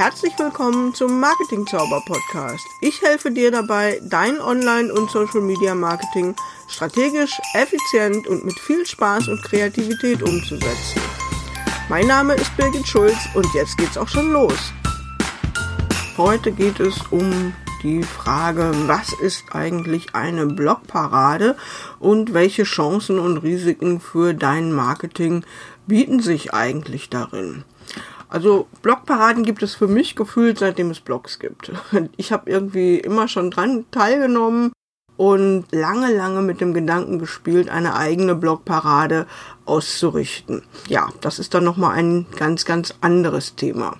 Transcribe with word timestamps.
Herzlich 0.00 0.32
willkommen 0.38 0.94
zum 0.94 1.20
Marketing 1.20 1.66
Zauber 1.66 2.02
Podcast. 2.06 2.66
Ich 2.80 3.02
helfe 3.02 3.30
dir 3.30 3.50
dabei, 3.50 4.00
dein 4.02 4.40
Online- 4.40 4.90
und 4.90 5.10
Social 5.10 5.42
Media 5.42 5.74
Marketing 5.74 6.34
strategisch, 6.68 7.38
effizient 7.52 8.26
und 8.26 8.42
mit 8.42 8.58
viel 8.58 8.86
Spaß 8.86 9.28
und 9.28 9.42
Kreativität 9.42 10.22
umzusetzen. 10.22 11.02
Mein 11.90 12.06
Name 12.06 12.32
ist 12.32 12.56
Birgit 12.56 12.88
Schulz 12.88 13.18
und 13.34 13.46
jetzt 13.52 13.76
geht's 13.76 13.98
auch 13.98 14.08
schon 14.08 14.32
los. 14.32 14.72
Heute 16.16 16.50
geht 16.52 16.80
es 16.80 16.98
um 17.10 17.52
die 17.82 18.02
Frage, 18.02 18.72
was 18.86 19.12
ist 19.20 19.44
eigentlich 19.52 20.14
eine 20.14 20.46
Blogparade 20.46 21.58
und 21.98 22.32
welche 22.32 22.62
Chancen 22.62 23.18
und 23.18 23.36
Risiken 23.36 24.00
für 24.00 24.32
dein 24.32 24.72
Marketing 24.72 25.44
bieten 25.86 26.20
sich 26.20 26.54
eigentlich 26.54 27.10
darin. 27.10 27.64
Also 28.30 28.68
Blogparaden 28.82 29.42
gibt 29.42 29.62
es 29.62 29.74
für 29.74 29.88
mich 29.88 30.14
gefühlt, 30.14 30.58
seitdem 30.58 30.90
es 30.90 31.00
Blogs 31.00 31.38
gibt. 31.38 31.72
Ich 32.16 32.32
habe 32.32 32.50
irgendwie 32.50 32.98
immer 32.98 33.28
schon 33.28 33.50
dran 33.50 33.84
teilgenommen 33.90 34.72
und 35.16 35.66
lange, 35.70 36.14
lange 36.14 36.40
mit 36.40 36.60
dem 36.60 36.72
Gedanken 36.72 37.18
gespielt, 37.18 37.68
eine 37.68 37.94
eigene 37.94 38.34
Blogparade 38.34 39.26
auszurichten. 39.66 40.62
Ja, 40.88 41.08
das 41.20 41.38
ist 41.38 41.52
dann 41.52 41.64
nochmal 41.64 41.98
ein 41.98 42.26
ganz, 42.36 42.64
ganz 42.64 42.94
anderes 43.00 43.54
Thema. 43.56 43.96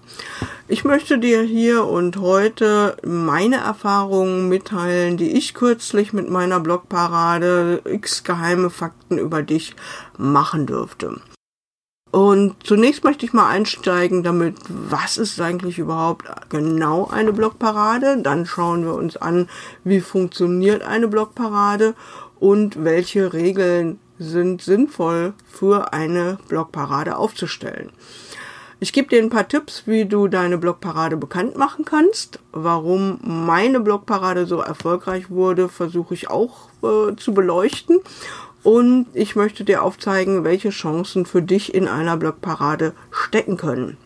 Ich 0.68 0.84
möchte 0.84 1.18
dir 1.18 1.42
hier 1.42 1.84
und 1.84 2.16
heute 2.16 2.96
meine 3.04 3.56
Erfahrungen 3.56 4.48
mitteilen, 4.48 5.16
die 5.16 5.32
ich 5.32 5.52
kürzlich 5.52 6.12
mit 6.12 6.30
meiner 6.30 6.60
Blogparade 6.60 7.82
X 7.84 8.24
geheime 8.24 8.70
Fakten 8.70 9.18
über 9.18 9.42
dich 9.42 9.74
machen 10.16 10.66
dürfte. 10.66 11.20
Und 12.10 12.56
zunächst 12.64 13.04
möchte 13.04 13.24
ich 13.24 13.32
mal 13.32 13.48
einsteigen 13.48 14.24
damit, 14.24 14.56
was 14.68 15.16
ist 15.16 15.40
eigentlich 15.40 15.78
überhaupt 15.78 16.24
genau 16.48 17.06
eine 17.06 17.32
Blogparade? 17.32 18.18
Dann 18.20 18.46
schauen 18.46 18.84
wir 18.84 18.94
uns 18.94 19.16
an, 19.16 19.48
wie 19.84 20.00
funktioniert 20.00 20.82
eine 20.82 21.06
Blogparade 21.06 21.94
und 22.40 22.82
welche 22.82 23.32
Regeln 23.32 24.00
sind 24.18 24.60
sinnvoll 24.60 25.34
für 25.48 25.92
eine 25.92 26.38
Blogparade 26.48 27.16
aufzustellen. 27.16 27.90
Ich 28.82 28.94
gebe 28.94 29.08
dir 29.08 29.22
ein 29.22 29.30
paar 29.30 29.46
Tipps, 29.46 29.82
wie 29.86 30.06
du 30.06 30.26
deine 30.26 30.56
Blogparade 30.56 31.16
bekannt 31.18 31.56
machen 31.56 31.84
kannst. 31.84 32.38
Warum 32.50 33.18
meine 33.22 33.78
Blogparade 33.80 34.46
so 34.46 34.60
erfolgreich 34.60 35.28
wurde, 35.28 35.68
versuche 35.68 36.14
ich 36.14 36.30
auch 36.30 36.70
äh, 36.82 37.14
zu 37.14 37.34
beleuchten. 37.34 38.00
Und 38.62 39.06
ich 39.14 39.36
möchte 39.36 39.64
dir 39.64 39.82
aufzeigen, 39.82 40.44
welche 40.44 40.70
Chancen 40.70 41.24
für 41.24 41.42
dich 41.42 41.74
in 41.74 41.88
einer 41.88 42.16
Blogparade 42.16 42.92
stecken 43.10 43.56
können. 43.56 43.96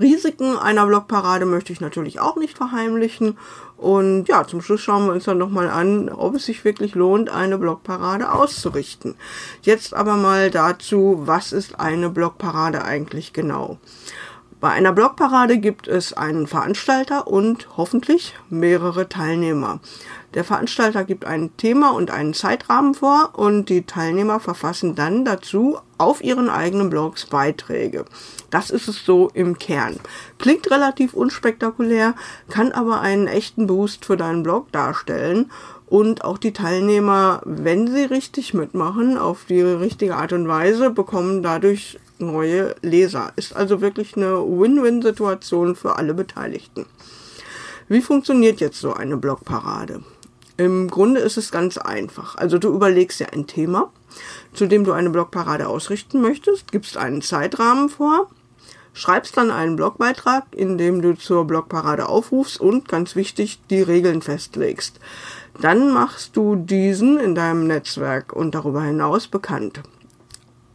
Risiken 0.00 0.58
einer 0.58 0.86
Blogparade 0.86 1.46
möchte 1.46 1.72
ich 1.72 1.80
natürlich 1.80 2.18
auch 2.18 2.36
nicht 2.36 2.56
verheimlichen. 2.56 3.38
Und 3.76 4.28
ja, 4.28 4.46
zum 4.46 4.62
Schluss 4.62 4.80
schauen 4.80 5.06
wir 5.06 5.12
uns 5.12 5.24
dann 5.24 5.38
nochmal 5.38 5.68
an, 5.68 6.08
ob 6.08 6.34
es 6.34 6.46
sich 6.46 6.64
wirklich 6.64 6.94
lohnt, 6.94 7.30
eine 7.30 7.58
Blogparade 7.58 8.32
auszurichten. 8.32 9.14
Jetzt 9.62 9.94
aber 9.94 10.16
mal 10.16 10.50
dazu, 10.50 11.22
was 11.24 11.52
ist 11.52 11.78
eine 11.78 12.10
Blogparade 12.10 12.84
eigentlich 12.84 13.32
genau? 13.32 13.78
Bei 14.60 14.70
einer 14.70 14.92
Blogparade 14.92 15.58
gibt 15.58 15.88
es 15.88 16.12
einen 16.12 16.46
Veranstalter 16.46 17.26
und 17.26 17.76
hoffentlich 17.76 18.36
mehrere 18.48 19.08
Teilnehmer. 19.08 19.80
Der 20.34 20.44
Veranstalter 20.44 21.04
gibt 21.04 21.26
ein 21.26 21.54
Thema 21.58 21.90
und 21.90 22.10
einen 22.10 22.32
Zeitrahmen 22.32 22.94
vor 22.94 23.30
und 23.34 23.68
die 23.68 23.84
Teilnehmer 23.84 24.40
verfassen 24.40 24.94
dann 24.94 25.24
dazu 25.26 25.78
auf 25.98 26.24
ihren 26.24 26.48
eigenen 26.48 26.88
Blogs 26.88 27.26
Beiträge. 27.26 28.06
Das 28.50 28.70
ist 28.70 28.88
es 28.88 29.04
so 29.04 29.30
im 29.34 29.58
Kern. 29.58 30.00
Klingt 30.38 30.70
relativ 30.70 31.12
unspektakulär, 31.12 32.14
kann 32.48 32.72
aber 32.72 33.00
einen 33.00 33.26
echten 33.26 33.66
Boost 33.66 34.06
für 34.06 34.16
deinen 34.16 34.42
Blog 34.42 34.72
darstellen 34.72 35.50
und 35.86 36.24
auch 36.24 36.38
die 36.38 36.54
Teilnehmer, 36.54 37.42
wenn 37.44 37.86
sie 37.86 38.04
richtig 38.04 38.54
mitmachen, 38.54 39.18
auf 39.18 39.44
die 39.46 39.60
richtige 39.60 40.16
Art 40.16 40.32
und 40.32 40.48
Weise, 40.48 40.88
bekommen 40.88 41.42
dadurch 41.42 41.98
neue 42.18 42.74
Leser. 42.80 43.32
Ist 43.36 43.54
also 43.54 43.82
wirklich 43.82 44.16
eine 44.16 44.38
Win-Win-Situation 44.38 45.76
für 45.76 45.96
alle 45.96 46.14
Beteiligten. 46.14 46.86
Wie 47.88 48.00
funktioniert 48.00 48.60
jetzt 48.60 48.80
so 48.80 48.94
eine 48.94 49.18
Blogparade? 49.18 50.02
Im 50.62 50.88
Grunde 50.88 51.18
ist 51.18 51.38
es 51.38 51.50
ganz 51.50 51.76
einfach. 51.76 52.36
Also 52.36 52.56
du 52.56 52.72
überlegst 52.72 53.18
dir 53.18 53.32
ein 53.32 53.48
Thema, 53.48 53.90
zu 54.52 54.68
dem 54.68 54.84
du 54.84 54.92
eine 54.92 55.10
Blogparade 55.10 55.66
ausrichten 55.66 56.20
möchtest, 56.20 56.70
gibst 56.70 56.96
einen 56.96 57.20
Zeitrahmen 57.20 57.88
vor, 57.88 58.30
schreibst 58.92 59.36
dann 59.36 59.50
einen 59.50 59.74
Blogbeitrag, 59.74 60.44
in 60.52 60.78
dem 60.78 61.02
du 61.02 61.16
zur 61.16 61.48
Blogparade 61.48 62.08
aufrufst 62.08 62.60
und 62.60 62.86
ganz 62.86 63.16
wichtig 63.16 63.60
die 63.70 63.82
Regeln 63.82 64.22
festlegst. 64.22 65.00
Dann 65.60 65.92
machst 65.92 66.36
du 66.36 66.54
diesen 66.54 67.18
in 67.18 67.34
deinem 67.34 67.66
Netzwerk 67.66 68.32
und 68.32 68.54
darüber 68.54 68.82
hinaus 68.82 69.26
bekannt 69.26 69.82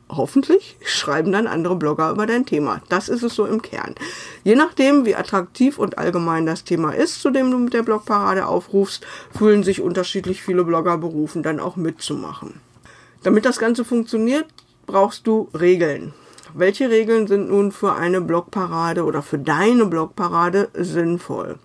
hoffentlich 0.09 0.77
schreiben 0.83 1.31
dann 1.31 1.47
andere 1.47 1.75
Blogger 1.75 2.11
über 2.11 2.25
dein 2.25 2.45
Thema. 2.45 2.81
Das 2.89 3.09
ist 3.09 3.23
es 3.23 3.35
so 3.35 3.45
im 3.45 3.61
Kern. 3.61 3.95
Je 4.43 4.55
nachdem, 4.55 5.05
wie 5.05 5.15
attraktiv 5.15 5.77
und 5.77 5.97
allgemein 5.97 6.45
das 6.45 6.63
Thema 6.63 6.91
ist, 6.91 7.21
zu 7.21 7.29
dem 7.29 7.51
du 7.51 7.57
mit 7.57 7.73
der 7.73 7.83
Blogparade 7.83 8.47
aufrufst, 8.47 9.05
fühlen 9.35 9.63
sich 9.63 9.81
unterschiedlich 9.81 10.41
viele 10.41 10.63
Blogger 10.63 10.97
berufen, 10.97 11.43
dann 11.43 11.59
auch 11.59 11.75
mitzumachen. 11.75 12.61
Damit 13.23 13.45
das 13.45 13.59
Ganze 13.59 13.83
funktioniert, 13.83 14.45
brauchst 14.85 15.27
du 15.27 15.49
Regeln. 15.57 16.13
Welche 16.53 16.89
Regeln 16.89 17.27
sind 17.27 17.49
nun 17.49 17.71
für 17.71 17.93
eine 17.93 18.21
Blogparade 18.21 19.03
oder 19.03 19.21
für 19.21 19.37
deine 19.37 19.85
Blogparade 19.85 20.69
sinnvoll? 20.73 21.57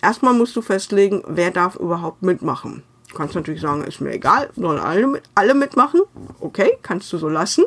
Erstmal 0.00 0.34
musst 0.34 0.54
du 0.54 0.62
festlegen, 0.62 1.22
wer 1.26 1.50
darf 1.50 1.76
überhaupt 1.76 2.22
mitmachen. 2.22 2.82
Kannst 3.14 3.34
natürlich 3.34 3.60
sagen, 3.60 3.84
ist 3.84 4.00
mir 4.00 4.12
egal, 4.12 4.50
sollen 4.56 4.80
alle, 4.80 5.06
mit, 5.06 5.22
alle 5.34 5.54
mitmachen. 5.54 6.02
Okay, 6.40 6.78
kannst 6.82 7.12
du 7.12 7.18
so 7.18 7.28
lassen. 7.28 7.64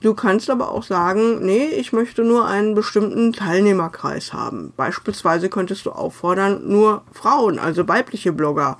Du 0.00 0.12
kannst 0.12 0.50
aber 0.50 0.70
auch 0.70 0.82
sagen, 0.82 1.44
nee, 1.44 1.66
ich 1.66 1.94
möchte 1.94 2.24
nur 2.24 2.46
einen 2.46 2.74
bestimmten 2.74 3.32
Teilnehmerkreis 3.32 4.34
haben. 4.34 4.74
Beispielsweise 4.76 5.48
könntest 5.48 5.86
du 5.86 5.92
auffordern, 5.92 6.68
nur 6.68 7.02
Frauen, 7.12 7.58
also 7.58 7.88
weibliche 7.88 8.32
Blogger 8.32 8.76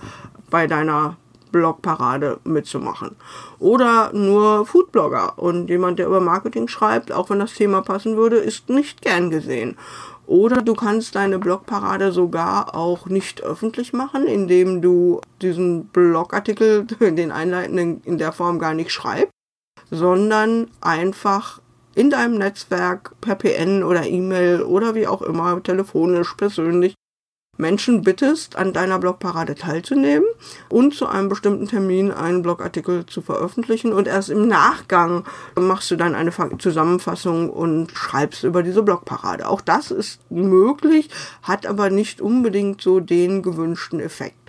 bei 0.50 0.66
deiner 0.66 1.16
Blogparade 1.50 2.40
mitzumachen. 2.42 3.14
Oder 3.60 4.12
nur 4.12 4.66
Foodblogger 4.66 5.38
und 5.38 5.70
jemand, 5.70 6.00
der 6.00 6.08
über 6.08 6.20
Marketing 6.20 6.66
schreibt, 6.66 7.12
auch 7.12 7.30
wenn 7.30 7.38
das 7.38 7.54
Thema 7.54 7.80
passen 7.80 8.16
würde, 8.16 8.36
ist 8.36 8.68
nicht 8.68 9.00
gern 9.00 9.30
gesehen. 9.30 9.78
Oder 10.26 10.62
du 10.62 10.74
kannst 10.74 11.14
deine 11.14 11.38
Blogparade 11.38 12.12
sogar 12.12 12.74
auch 12.74 13.06
nicht 13.06 13.42
öffentlich 13.42 13.92
machen, 13.92 14.26
indem 14.26 14.80
du 14.80 15.20
diesen 15.42 15.86
Blogartikel, 15.86 16.84
den 17.00 17.30
einleitenden, 17.30 18.00
in 18.04 18.18
der 18.18 18.32
Form 18.32 18.58
gar 18.58 18.74
nicht 18.74 18.90
schreibst, 18.90 19.32
sondern 19.90 20.68
einfach 20.80 21.60
in 21.94 22.10
deinem 22.10 22.38
Netzwerk 22.38 23.14
per 23.20 23.36
PN 23.36 23.84
oder 23.84 24.06
E-Mail 24.06 24.62
oder 24.62 24.94
wie 24.94 25.06
auch 25.06 25.22
immer, 25.22 25.62
telefonisch, 25.62 26.34
persönlich 26.34 26.94
Menschen 27.56 28.02
bittest, 28.02 28.56
an 28.56 28.72
deiner 28.72 28.98
Blogparade 28.98 29.54
teilzunehmen 29.54 30.26
und 30.68 30.94
zu 30.94 31.06
einem 31.06 31.28
bestimmten 31.28 31.68
Termin 31.68 32.10
einen 32.10 32.42
Blogartikel 32.42 33.06
zu 33.06 33.22
veröffentlichen 33.22 33.92
und 33.92 34.08
erst 34.08 34.30
im 34.30 34.48
Nachgang 34.48 35.24
machst 35.54 35.90
du 35.90 35.96
dann 35.96 36.14
eine 36.14 36.32
Zusammenfassung 36.58 37.50
und 37.50 37.92
schreibst 37.92 38.44
über 38.44 38.62
diese 38.62 38.82
Blogparade. 38.82 39.48
Auch 39.48 39.60
das 39.60 39.90
ist 39.90 40.20
möglich, 40.30 41.10
hat 41.42 41.66
aber 41.66 41.90
nicht 41.90 42.20
unbedingt 42.20 42.80
so 42.80 43.00
den 43.00 43.42
gewünschten 43.42 44.00
Effekt. 44.00 44.43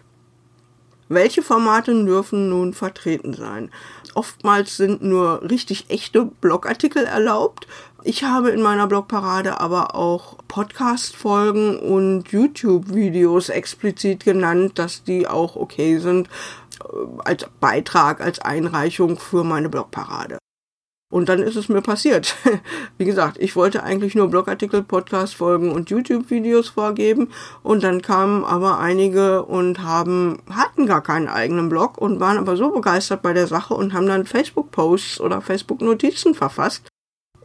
Welche 1.08 1.44
Formate 1.44 1.94
dürfen 2.06 2.50
nun 2.50 2.74
vertreten 2.74 3.34
sein? 3.34 3.70
Oftmals 4.16 4.76
sind 4.78 5.04
nur 5.04 5.42
richtig 5.48 5.86
echte 5.90 6.26
Blogartikel 6.26 7.04
erlaubt. 7.04 7.68
Ich 8.04 8.24
habe 8.24 8.50
in 8.50 8.62
meiner 8.62 8.88
Blogparade 8.88 9.60
aber 9.60 9.94
auch 9.94 10.38
Podcast-Folgen 10.48 11.78
und 11.78 12.30
YouTube-Videos 12.30 13.50
explizit 13.50 14.24
genannt, 14.26 14.80
dass 14.80 15.04
die 15.04 15.28
auch 15.28 15.56
okay 15.56 16.00
sind 16.00 16.28
äh, 16.84 16.86
als 17.24 17.46
Beitrag, 17.60 18.22
als 18.22 18.40
Einreichung 18.40 19.20
für 19.20 19.44
meine 19.44 19.70
Blogparade. 19.70 20.40
Und 21.12 21.30
dann 21.30 21.40
ist 21.40 21.56
es 21.56 21.70
mir 21.70 21.82
passiert. 21.82 22.36
Wie 22.98 23.06
gesagt, 23.06 23.38
ich 23.40 23.56
wollte 23.56 23.84
eigentlich 23.84 24.16
nur 24.16 24.28
Blogartikel, 24.28 24.82
Podcast-Folgen 24.82 25.72
und 25.72 25.90
YouTube-Videos 25.90 26.70
vorgeben. 26.70 27.30
Und 27.62 27.84
dann 27.84 28.02
kamen 28.02 28.44
aber 28.44 28.80
einige 28.80 29.44
und 29.44 29.84
haben, 29.84 30.40
hatten 30.50 30.88
gar 30.88 31.02
keinen 31.02 31.28
eigenen 31.28 31.70
Blog 31.70 32.00
und 32.00 32.20
waren 32.20 32.38
aber 32.38 32.58
so 32.58 32.72
begeistert 32.72 33.22
bei 33.22 33.34
der 33.34 33.48
Sache 33.48 33.76
und 33.76 33.94
haben 33.94 34.08
dann 34.08 34.26
Facebook-Posts 34.26 35.22
oder 35.22 35.42
Facebook-Notizen 35.42 36.34
verfasst. 36.34 36.88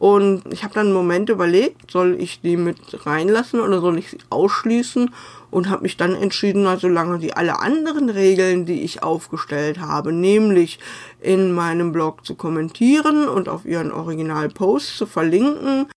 Und 0.01 0.51
ich 0.51 0.63
habe 0.63 0.73
dann 0.73 0.87
einen 0.87 0.95
Moment 0.95 1.29
überlegt, 1.29 1.91
soll 1.91 2.17
ich 2.19 2.41
die 2.41 2.57
mit 2.57 3.05
reinlassen 3.05 3.59
oder 3.59 3.79
soll 3.81 3.99
ich 3.99 4.09
sie 4.09 4.17
ausschließen? 4.31 5.11
Und 5.51 5.69
habe 5.69 5.83
mich 5.83 5.97
dann 5.97 6.15
entschieden, 6.15 6.65
also 6.65 6.87
solange 6.87 7.19
die 7.19 7.33
alle 7.33 7.59
anderen 7.59 8.09
Regeln, 8.09 8.65
die 8.65 8.81
ich 8.81 9.03
aufgestellt 9.03 9.79
habe, 9.79 10.11
nämlich 10.11 10.79
in 11.19 11.51
meinem 11.51 11.91
Blog 11.91 12.25
zu 12.25 12.35
kommentieren 12.35 13.27
und 13.27 13.49
auf 13.49 13.65
ihren 13.65 13.91
Original-Post 13.91 14.97
zu 14.97 15.05
verlinken, 15.05 15.87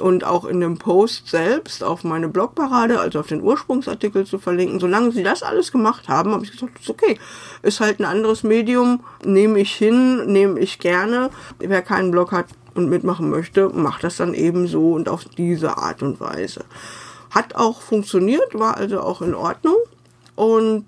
und 0.00 0.24
auch 0.24 0.44
in 0.44 0.60
dem 0.60 0.78
Post 0.78 1.28
selbst 1.28 1.82
auf 1.82 2.04
meine 2.04 2.28
Blogparade, 2.28 3.00
also 3.00 3.20
auf 3.20 3.26
den 3.26 3.42
Ursprungsartikel 3.42 4.26
zu 4.26 4.38
verlinken. 4.38 4.80
Solange 4.80 5.12
sie 5.12 5.22
das 5.22 5.42
alles 5.42 5.72
gemacht 5.72 6.08
haben, 6.08 6.32
habe 6.32 6.44
ich 6.44 6.52
gesagt, 6.52 6.80
ist 6.80 6.90
okay. 6.90 7.18
Ist 7.62 7.80
halt 7.80 8.00
ein 8.00 8.04
anderes 8.04 8.42
Medium, 8.42 9.00
nehme 9.24 9.58
ich 9.60 9.72
hin, 9.74 10.26
nehme 10.26 10.60
ich 10.60 10.78
gerne. 10.78 11.30
Wer 11.58 11.82
keinen 11.82 12.10
Blog 12.10 12.32
hat 12.32 12.46
und 12.74 12.88
mitmachen 12.88 13.30
möchte, 13.30 13.68
macht 13.70 14.04
das 14.04 14.16
dann 14.16 14.34
eben 14.34 14.66
so 14.66 14.92
und 14.92 15.08
auf 15.08 15.24
diese 15.24 15.76
Art 15.78 16.02
und 16.02 16.20
Weise. 16.20 16.64
Hat 17.30 17.54
auch 17.54 17.80
funktioniert, 17.80 18.54
war 18.58 18.76
also 18.76 19.00
auch 19.00 19.22
in 19.22 19.34
Ordnung. 19.34 19.76
Und 20.34 20.84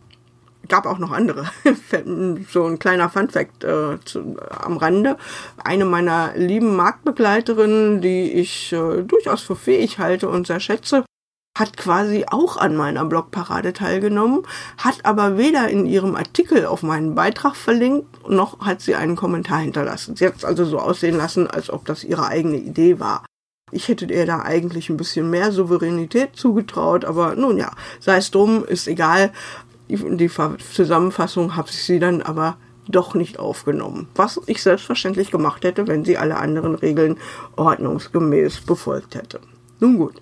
gab 0.69 0.87
auch 0.87 0.98
noch 0.98 1.10
andere. 1.10 1.50
so 2.50 2.64
ein 2.64 2.78
kleiner 2.78 3.10
Funfact 3.10 3.64
äh, 3.64 3.98
zu, 4.04 4.37
am 4.48 4.78
Rande. 4.78 5.19
Eine 5.62 5.84
meiner 5.84 6.32
lieben 6.37 6.76
Marktbegleiterinnen, 6.76 8.00
die 8.00 8.32
ich 8.32 8.72
äh, 8.72 9.02
durchaus 9.02 9.42
für 9.42 9.56
fähig 9.56 9.98
halte 9.98 10.28
und 10.28 10.46
sehr 10.46 10.60
schätze, 10.60 11.04
hat 11.58 11.76
quasi 11.76 12.25
auch 12.31 12.56
an 12.56 12.76
meiner 12.76 13.04
Blogparade 13.04 13.72
teilgenommen, 13.72 14.46
hat 14.78 15.04
aber 15.04 15.36
weder 15.36 15.69
in 15.69 15.84
ihrem 15.84 16.16
Artikel 16.16 16.64
auf 16.64 16.82
meinen 16.82 17.14
Beitrag 17.14 17.56
verlinkt, 17.56 18.28
noch 18.28 18.60
hat 18.60 18.81
sie 18.81 18.94
einen 18.94 19.16
Kommentar 19.16 19.58
hinterlassen. 19.58 20.16
Sie 20.16 20.26
hat 20.26 20.36
es 20.36 20.44
also 20.44 20.64
so 20.64 20.78
aussehen 20.78 21.16
lassen, 21.16 21.48
als 21.50 21.69
ob 21.69 21.84
das 21.84 22.04
ihre 22.04 22.26
eigene 22.26 22.56
Idee 22.56 22.98
war. 23.00 23.25
Ich 23.70 23.88
hätte 23.88 24.06
ihr 24.06 24.26
da 24.26 24.43
eigentlich 24.43 24.90
ein 24.90 24.96
bisschen 24.96 25.31
mehr 25.31 25.52
Souveränität 25.52 26.37
zugetraut, 26.37 27.05
aber 27.05 27.37
nun 27.37 27.56
ja, 27.56 27.72
sei 28.00 28.17
es 28.17 28.31
drum, 28.31 28.64
ist 28.64 28.88
egal. 28.88 29.32
Die, 29.88 29.96
die 30.17 30.31
Zusammenfassung 30.72 31.56
habe 31.56 31.69
ich 31.70 31.82
sie 31.82 31.99
dann 31.99 32.22
aber 32.22 32.56
doch 32.88 33.14
nicht 33.14 33.38
aufgenommen. 33.38 34.08
Was 34.14 34.40
ich 34.46 34.62
selbstverständlich 34.62 35.31
gemacht 35.31 35.64
hätte, 35.64 35.87
wenn 35.87 36.05
sie 36.05 36.19
alle 36.19 36.37
anderen 36.37 36.75
Regeln 36.75 37.19
ordnungsgemäß 37.56 38.62
befolgt 38.62 39.14
hätte. 39.14 39.40
Nun 39.78 39.96
gut. 39.96 40.20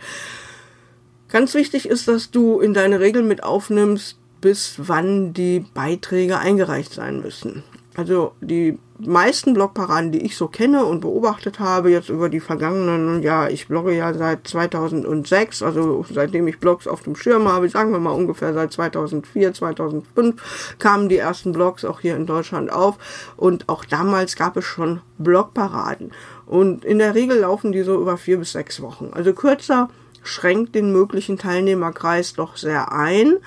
Ganz 1.28 1.54
wichtig 1.54 1.88
ist, 1.88 2.08
dass 2.08 2.30
du 2.30 2.60
in 2.60 2.74
deine 2.74 3.00
Regeln 3.00 3.28
mit 3.28 3.42
aufnimmst, 3.42 4.18
bis 4.40 4.74
wann 4.78 5.32
die 5.34 5.60
Beiträge 5.60 6.38
eingereicht 6.38 6.92
sein 6.92 7.20
müssen. 7.20 7.64
Also 7.98 8.30
die 8.40 8.78
meisten 9.00 9.54
Blogparaden, 9.54 10.12
die 10.12 10.24
ich 10.24 10.36
so 10.36 10.46
kenne 10.46 10.84
und 10.84 11.00
beobachtet 11.00 11.58
habe, 11.58 11.90
jetzt 11.90 12.10
über 12.10 12.28
die 12.28 12.38
vergangenen, 12.38 13.24
ja, 13.24 13.48
ich 13.48 13.66
blogge 13.66 13.92
ja 13.92 14.14
seit 14.14 14.46
2006, 14.46 15.64
also 15.64 16.06
seitdem 16.08 16.46
ich 16.46 16.60
Blogs 16.60 16.86
auf 16.86 17.02
dem 17.02 17.16
Schirm 17.16 17.48
habe, 17.48 17.68
sagen 17.68 17.90
wir 17.90 17.98
mal 17.98 18.12
ungefähr 18.12 18.54
seit 18.54 18.72
2004, 18.72 19.52
2005 19.52 20.76
kamen 20.78 21.08
die 21.08 21.16
ersten 21.16 21.50
Blogs 21.50 21.84
auch 21.84 21.98
hier 21.98 22.14
in 22.14 22.26
Deutschland 22.26 22.70
auf. 22.70 22.98
Und 23.36 23.68
auch 23.68 23.84
damals 23.84 24.36
gab 24.36 24.56
es 24.56 24.64
schon 24.64 25.00
Blogparaden. 25.18 26.12
Und 26.46 26.84
in 26.84 27.00
der 27.00 27.16
Regel 27.16 27.40
laufen 27.40 27.72
die 27.72 27.82
so 27.82 28.00
über 28.00 28.16
vier 28.16 28.38
bis 28.38 28.52
sechs 28.52 28.80
Wochen. 28.80 29.10
Also 29.12 29.32
kürzer 29.32 29.88
schränkt 30.22 30.76
den 30.76 30.92
möglichen 30.92 31.36
Teilnehmerkreis 31.36 32.34
doch 32.34 32.56
sehr 32.56 32.92
ein 32.92 33.38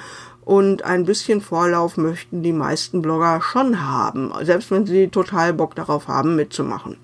und 0.52 0.84
ein 0.84 1.06
bisschen 1.06 1.40
Vorlauf 1.40 1.96
möchten 1.96 2.44
die 2.44 2.52
meisten 2.52 3.02
Blogger 3.02 3.40
schon 3.42 3.88
haben, 3.88 4.34
selbst 4.42 4.70
wenn 4.70 4.86
sie 4.86 5.08
total 5.08 5.54
Bock 5.54 5.76
darauf 5.76 6.10
haben, 6.10 6.36
mitzumachen. 6.36 6.98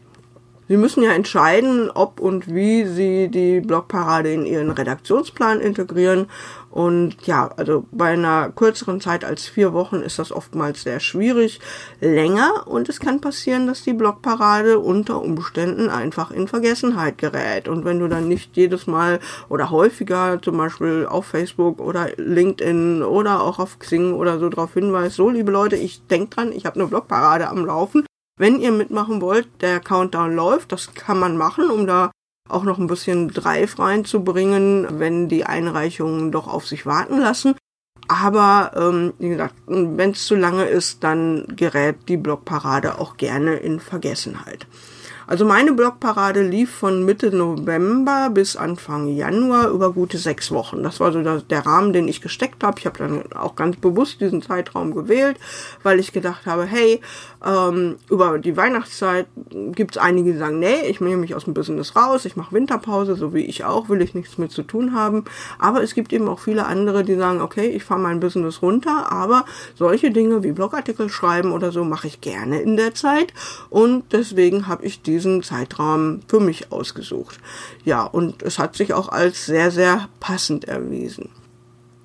Sie 0.69 0.75
müssen 0.75 1.01
ja 1.01 1.11
entscheiden, 1.13 1.89
ob 1.89 2.19
und 2.19 2.53
wie 2.53 2.85
Sie 2.85 3.29
die 3.29 3.61
Blogparade 3.61 4.33
in 4.33 4.45
Ihren 4.45 4.69
Redaktionsplan 4.69 5.61
integrieren. 5.61 6.27
Und 6.69 7.15
ja, 7.25 7.49
also 7.55 7.85
bei 7.91 8.09
einer 8.09 8.51
kürzeren 8.51 8.99
Zeit 8.99 9.23
als 9.23 9.47
vier 9.47 9.71
Wochen 9.71 10.01
ist 10.01 10.19
das 10.19 10.33
oftmals 10.33 10.83
sehr 10.83 10.99
schwierig. 10.99 11.61
Länger 12.01 12.67
und 12.67 12.89
es 12.89 12.99
kann 12.99 13.21
passieren, 13.21 13.65
dass 13.65 13.83
die 13.83 13.93
Blogparade 13.93 14.79
unter 14.79 15.21
Umständen 15.21 15.89
einfach 15.89 16.31
in 16.31 16.49
Vergessenheit 16.49 17.17
gerät. 17.17 17.69
Und 17.69 17.85
wenn 17.85 17.99
du 17.99 18.09
dann 18.09 18.27
nicht 18.27 18.57
jedes 18.57 18.87
Mal 18.87 19.19
oder 19.47 19.71
häufiger 19.71 20.41
zum 20.41 20.57
Beispiel 20.57 21.07
auf 21.09 21.27
Facebook 21.27 21.79
oder 21.79 22.09
LinkedIn 22.17 23.03
oder 23.03 23.41
auch 23.41 23.59
auf 23.59 23.79
Xing 23.79 24.13
oder 24.13 24.37
so 24.37 24.49
darauf 24.49 24.73
hinweist, 24.73 25.15
so 25.15 25.29
liebe 25.29 25.51
Leute, 25.51 25.77
ich 25.77 26.05
denk 26.07 26.31
dran, 26.31 26.51
ich 26.51 26.65
habe 26.65 26.75
eine 26.75 26.89
Blogparade 26.89 27.47
am 27.47 27.65
Laufen 27.65 28.06
wenn 28.37 28.59
ihr 28.59 28.71
mitmachen 28.71 29.21
wollt, 29.21 29.47
der 29.61 29.79
Countdown 29.79 30.35
läuft, 30.35 30.71
das 30.71 30.93
kann 30.93 31.19
man 31.19 31.37
machen, 31.37 31.69
um 31.69 31.87
da 31.87 32.11
auch 32.49 32.63
noch 32.63 32.77
ein 32.77 32.87
bisschen 32.87 33.29
Drive 33.29 33.77
reinzubringen, 33.79 34.99
wenn 34.99 35.27
die 35.27 35.45
Einreichungen 35.45 36.31
doch 36.31 36.47
auf 36.47 36.65
sich 36.65 36.85
warten 36.85 37.19
lassen. 37.19 37.55
Aber 38.07 38.71
ähm, 38.75 39.13
wie 39.19 39.29
gesagt, 39.29 39.55
wenn 39.67 40.11
es 40.11 40.25
zu 40.25 40.35
lange 40.35 40.65
ist, 40.65 41.03
dann 41.03 41.45
gerät 41.55 42.07
die 42.07 42.15
Blockparade 42.15 42.99
auch 42.99 43.17
gerne 43.17 43.57
in 43.57 43.79
Vergessenheit. 43.81 44.65
Also 45.29 45.43
meine 45.43 45.73
Blogparade 45.73 46.41
lief 46.41 46.71
von 46.71 47.03
Mitte 47.03 47.35
November 47.35 48.29
bis 48.29 48.55
Anfang 48.55 49.09
Januar 49.09 49.67
über 49.67 49.91
gute 49.91 50.17
sechs 50.17 50.51
Wochen. 50.51 50.83
Das 50.83 51.01
war 51.01 51.11
so 51.11 51.21
der 51.21 51.65
Rahmen, 51.65 51.91
den 51.91 52.07
ich 52.07 52.21
gesteckt 52.21 52.63
habe. 52.63 52.79
Ich 52.79 52.85
habe 52.85 52.99
dann 52.99 53.33
auch 53.33 53.57
ganz 53.57 53.75
bewusst 53.75 54.21
diesen 54.21 54.41
Zeitraum 54.41 54.95
gewählt, 54.95 55.37
weil 55.83 55.99
ich 55.99 56.13
gedacht 56.13 56.45
habe, 56.45 56.63
hey, 56.63 57.01
ähm, 57.47 57.97
über 58.09 58.39
die 58.39 58.55
Weihnachtszeit 58.55 59.27
gibt 59.73 59.95
es 59.95 60.01
einige, 60.01 60.31
die 60.33 60.37
sagen, 60.37 60.59
nee, 60.59 60.87
ich 60.87 61.01
nehme 61.01 61.17
mich 61.17 61.35
aus 61.35 61.45
dem 61.45 61.53
Business 61.53 61.95
raus, 61.95 62.25
ich 62.25 62.35
mache 62.35 62.53
Winterpause, 62.53 63.15
so 63.15 63.33
wie 63.33 63.45
ich 63.45 63.65
auch, 63.65 63.89
will 63.89 64.01
ich 64.01 64.13
nichts 64.13 64.37
mit 64.37 64.51
zu 64.51 64.63
tun 64.63 64.93
haben. 64.93 65.25
Aber 65.59 65.83
es 65.83 65.93
gibt 65.93 66.13
eben 66.13 66.29
auch 66.29 66.39
viele 66.39 66.65
andere, 66.65 67.03
die 67.03 67.15
sagen, 67.15 67.41
okay, 67.41 67.67
ich 67.67 67.83
fahre 67.83 67.99
mein 67.99 68.19
Business 68.19 68.61
runter, 68.61 69.11
aber 69.11 69.45
solche 69.75 70.11
Dinge 70.11 70.43
wie 70.43 70.51
Blogartikel 70.51 71.09
schreiben 71.09 71.51
oder 71.51 71.71
so 71.71 71.83
mache 71.83 72.07
ich 72.07 72.21
gerne 72.21 72.61
in 72.61 72.77
der 72.77 72.93
Zeit. 72.93 73.33
Und 73.69 74.05
deswegen 74.13 74.67
habe 74.67 74.85
ich 74.85 75.01
die 75.01 75.17
diesen 75.17 75.41
Zeitraum 75.41 76.19
für 76.27 76.39
mich 76.39 76.71
ausgesucht. 76.71 77.39
Ja, 77.83 78.03
und 78.03 78.43
es 78.43 78.59
hat 78.59 78.75
sich 78.75 78.93
auch 78.93 79.09
als 79.09 79.47
sehr, 79.47 79.71
sehr 79.71 80.09
passend 80.19 80.65
erwiesen. 80.65 81.29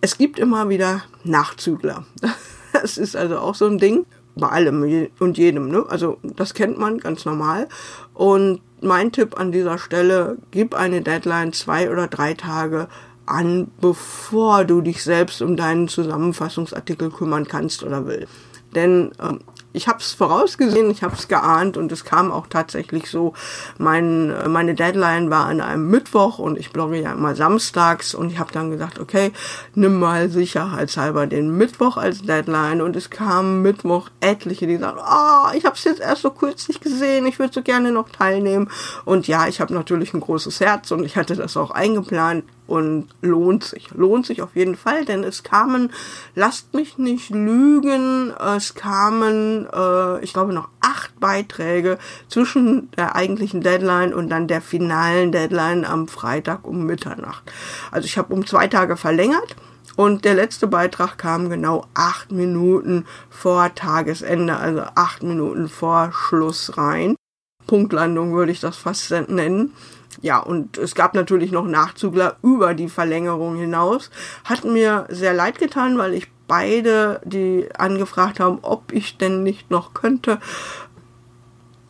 Es 0.00 0.16
gibt 0.16 0.38
immer 0.38 0.68
wieder 0.68 1.02
Nachzügler. 1.24 2.04
Das 2.74 2.96
ist 2.96 3.16
also 3.16 3.38
auch 3.38 3.54
so 3.54 3.66
ein 3.66 3.76
Ding 3.76 4.06
bei 4.34 4.48
allem 4.48 5.08
und 5.18 5.38
jedem. 5.38 5.68
Ne? 5.68 5.84
Also 5.88 6.18
das 6.22 6.54
kennt 6.54 6.78
man 6.78 6.98
ganz 6.98 7.24
normal. 7.24 7.68
Und 8.14 8.60
mein 8.80 9.12
Tipp 9.12 9.38
an 9.38 9.52
dieser 9.52 9.78
Stelle, 9.78 10.38
gib 10.50 10.74
eine 10.74 11.02
Deadline 11.02 11.52
zwei 11.52 11.90
oder 11.90 12.08
drei 12.08 12.34
Tage 12.34 12.88
an, 13.26 13.70
bevor 13.80 14.64
du 14.64 14.80
dich 14.80 15.02
selbst 15.02 15.42
um 15.42 15.56
deinen 15.56 15.88
Zusammenfassungsartikel 15.88 17.10
kümmern 17.10 17.46
kannst 17.46 17.82
oder 17.82 18.06
willst. 18.06 18.32
Denn 18.74 19.12
ähm, 19.22 19.40
ich 19.72 19.88
habe 19.88 19.98
es 19.98 20.12
vorausgesehen, 20.12 20.90
ich 20.90 21.02
habe 21.02 21.14
es 21.14 21.28
geahnt 21.28 21.76
und 21.76 21.90
es 21.92 22.04
kam 22.04 22.30
auch 22.30 22.46
tatsächlich 22.46 23.10
so. 23.10 23.32
Mein, 23.78 24.34
meine 24.50 24.74
Deadline 24.74 25.30
war 25.30 25.46
an 25.46 25.60
einem 25.60 25.88
Mittwoch 25.88 26.38
und 26.38 26.58
ich 26.58 26.72
blogge 26.72 27.00
ja 27.00 27.12
immer 27.12 27.34
samstags 27.34 28.14
und 28.14 28.30
ich 28.30 28.38
habe 28.38 28.52
dann 28.52 28.70
gesagt, 28.70 28.98
okay, 28.98 29.32
nimm 29.74 29.98
mal 29.98 30.28
sicherheitshalber 30.28 31.26
den 31.26 31.56
Mittwoch 31.56 31.96
als 31.96 32.22
Deadline. 32.22 32.82
Und 32.82 32.96
es 32.96 33.10
kamen 33.10 33.62
Mittwoch 33.62 34.10
etliche, 34.20 34.66
die 34.66 34.76
sagen, 34.76 34.98
ah, 35.00 35.48
oh, 35.48 35.56
ich 35.56 35.64
habe 35.64 35.76
es 35.76 35.84
jetzt 35.84 36.00
erst 36.00 36.22
so 36.22 36.30
kürzlich 36.30 36.80
gesehen, 36.80 37.26
ich 37.26 37.38
würde 37.38 37.54
so 37.54 37.62
gerne 37.62 37.92
noch 37.92 38.10
teilnehmen. 38.10 38.70
Und 39.04 39.26
ja, 39.26 39.48
ich 39.48 39.60
habe 39.60 39.72
natürlich 39.74 40.12
ein 40.14 40.20
großes 40.20 40.60
Herz 40.60 40.90
und 40.90 41.04
ich 41.04 41.16
hatte 41.16 41.36
das 41.36 41.56
auch 41.56 41.70
eingeplant 41.70 42.44
und 42.66 43.08
lohnt 43.20 43.64
sich. 43.64 43.90
Lohnt 43.92 44.26
sich 44.26 44.42
auf 44.42 44.54
jeden 44.56 44.76
Fall, 44.76 45.04
denn 45.04 45.24
es 45.24 45.42
kamen, 45.42 45.92
lasst 46.34 46.74
mich 46.74 46.98
nicht 46.98 47.30
lügen, 47.30 48.32
es 48.56 48.74
kamen, 48.74 49.66
äh, 49.72 50.22
ich 50.24 50.32
glaube, 50.32 50.52
noch 50.52 50.68
acht 50.80 51.18
Beiträge 51.20 51.98
zwischen 52.28 52.90
der 52.92 53.16
eigentlichen 53.16 53.60
Deadline 53.60 54.14
und 54.14 54.28
dann 54.28 54.48
der 54.48 54.62
finalen 54.62 55.32
Deadline 55.32 55.84
am 55.84 56.08
Freitag 56.08 56.66
um 56.66 56.86
Mitternacht. 56.86 57.42
Also 57.90 58.06
ich 58.06 58.18
habe 58.18 58.32
um 58.34 58.46
zwei 58.46 58.68
Tage 58.68 58.96
verlängert. 58.96 59.56
Und 59.94 60.24
der 60.24 60.34
letzte 60.34 60.66
Beitrag 60.66 61.18
kam 61.18 61.50
genau 61.50 61.84
acht 61.92 62.32
Minuten 62.32 63.04
vor 63.28 63.74
Tagesende, 63.74 64.56
also 64.56 64.84
acht 64.94 65.22
Minuten 65.22 65.68
vor 65.68 66.12
Schluss 66.12 66.78
rein. 66.78 67.14
Punktlandung 67.66 68.32
würde 68.32 68.52
ich 68.52 68.60
das 68.60 68.76
fast 68.76 69.10
nennen. 69.10 69.74
Ja, 70.22 70.38
und 70.38 70.78
es 70.78 70.94
gab 70.94 71.14
natürlich 71.14 71.50
noch 71.50 71.66
Nachzugler 71.66 72.36
über 72.42 72.74
die 72.74 72.88
Verlängerung 72.88 73.56
hinaus. 73.56 74.10
Hat 74.44 74.64
mir 74.64 75.06
sehr 75.10 75.34
leid 75.34 75.58
getan, 75.58 75.98
weil 75.98 76.14
ich 76.14 76.28
beide, 76.46 77.20
die 77.24 77.68
angefragt 77.76 78.38
haben, 78.38 78.60
ob 78.62 78.92
ich 78.92 79.18
denn 79.18 79.42
nicht 79.42 79.70
noch 79.70 79.94
könnte, 79.94 80.38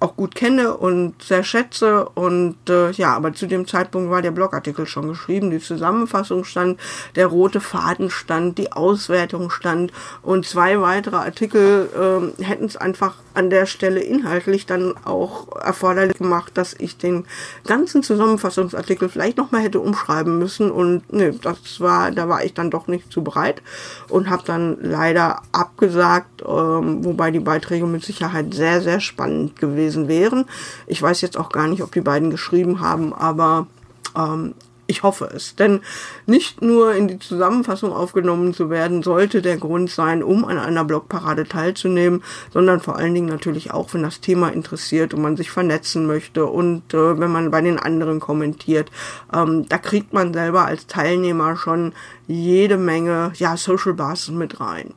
auch 0.02 0.16
gut 0.16 0.34
kenne 0.34 0.76
und 0.76 1.22
sehr 1.22 1.44
schätze. 1.44 2.08
Und 2.08 2.56
äh, 2.68 2.90
ja, 2.92 3.14
aber 3.14 3.32
zu 3.32 3.46
dem 3.46 3.66
Zeitpunkt 3.66 4.10
war 4.10 4.20
der 4.20 4.32
Blogartikel 4.32 4.86
schon 4.86 5.08
geschrieben, 5.08 5.50
die 5.50 5.60
Zusammenfassung 5.60 6.44
stand, 6.44 6.80
der 7.14 7.28
rote 7.28 7.60
Faden 7.60 8.10
stand, 8.10 8.58
die 8.58 8.72
Auswertung 8.72 9.50
stand 9.50 9.92
und 10.22 10.44
zwei 10.44 10.80
weitere 10.80 11.16
Artikel 11.16 12.32
äh, 12.38 12.42
hätten 12.42 12.64
es 12.64 12.76
einfach 12.76 13.16
an 13.34 13.50
der 13.50 13.66
Stelle 13.66 14.00
inhaltlich 14.00 14.66
dann 14.66 14.94
auch 15.04 15.56
erforderlich 15.56 16.18
gemacht, 16.18 16.52
dass 16.54 16.74
ich 16.78 16.96
den 16.96 17.24
ganzen 17.66 18.02
Zusammenfassungsartikel 18.02 19.08
vielleicht 19.08 19.38
nochmal 19.38 19.62
hätte 19.62 19.80
umschreiben 19.80 20.38
müssen 20.38 20.70
und 20.70 21.12
ne, 21.12 21.32
das 21.32 21.80
war, 21.80 22.10
da 22.10 22.28
war 22.28 22.44
ich 22.44 22.54
dann 22.54 22.70
doch 22.70 22.86
nicht 22.86 23.12
zu 23.12 23.22
bereit 23.22 23.62
und 24.08 24.30
habe 24.30 24.42
dann 24.46 24.78
leider 24.80 25.42
abgesagt, 25.52 26.42
ähm, 26.46 27.04
wobei 27.04 27.30
die 27.30 27.40
Beiträge 27.40 27.86
mit 27.86 28.04
Sicherheit 28.04 28.54
sehr, 28.54 28.80
sehr 28.80 29.00
spannend 29.00 29.58
gewesen 29.58 30.08
wären. 30.08 30.46
Ich 30.86 31.00
weiß 31.00 31.20
jetzt 31.20 31.36
auch 31.36 31.50
gar 31.50 31.68
nicht, 31.68 31.82
ob 31.82 31.92
die 31.92 32.00
beiden 32.00 32.30
geschrieben 32.30 32.80
haben, 32.80 33.12
aber 33.12 33.66
Ähm, 34.14 34.54
ich 34.92 35.02
hoffe 35.02 35.30
es. 35.34 35.56
Denn 35.56 35.80
nicht 36.26 36.60
nur 36.60 36.94
in 36.94 37.08
die 37.08 37.18
Zusammenfassung 37.18 37.92
aufgenommen 37.92 38.52
zu 38.52 38.68
werden, 38.68 39.02
sollte 39.02 39.40
der 39.40 39.56
Grund 39.56 39.90
sein, 39.90 40.22
um 40.22 40.44
an 40.44 40.58
einer 40.58 40.84
Blogparade 40.84 41.48
teilzunehmen, 41.48 42.22
sondern 42.52 42.80
vor 42.80 42.96
allen 42.96 43.14
Dingen 43.14 43.28
natürlich 43.28 43.72
auch, 43.72 43.92
wenn 43.94 44.02
das 44.02 44.20
Thema 44.20 44.50
interessiert 44.50 45.14
und 45.14 45.22
man 45.22 45.38
sich 45.38 45.50
vernetzen 45.50 46.06
möchte 46.06 46.44
und 46.44 46.92
äh, 46.92 47.18
wenn 47.18 47.32
man 47.32 47.50
bei 47.50 47.62
den 47.62 47.78
anderen 47.78 48.20
kommentiert. 48.20 48.90
Ähm, 49.32 49.66
da 49.68 49.78
kriegt 49.78 50.12
man 50.12 50.34
selber 50.34 50.66
als 50.66 50.86
Teilnehmer 50.86 51.56
schon 51.56 51.94
jede 52.26 52.76
Menge 52.76 53.32
ja, 53.36 53.56
Social 53.56 53.94
Bars 53.94 54.28
mit 54.28 54.60
rein. 54.60 54.92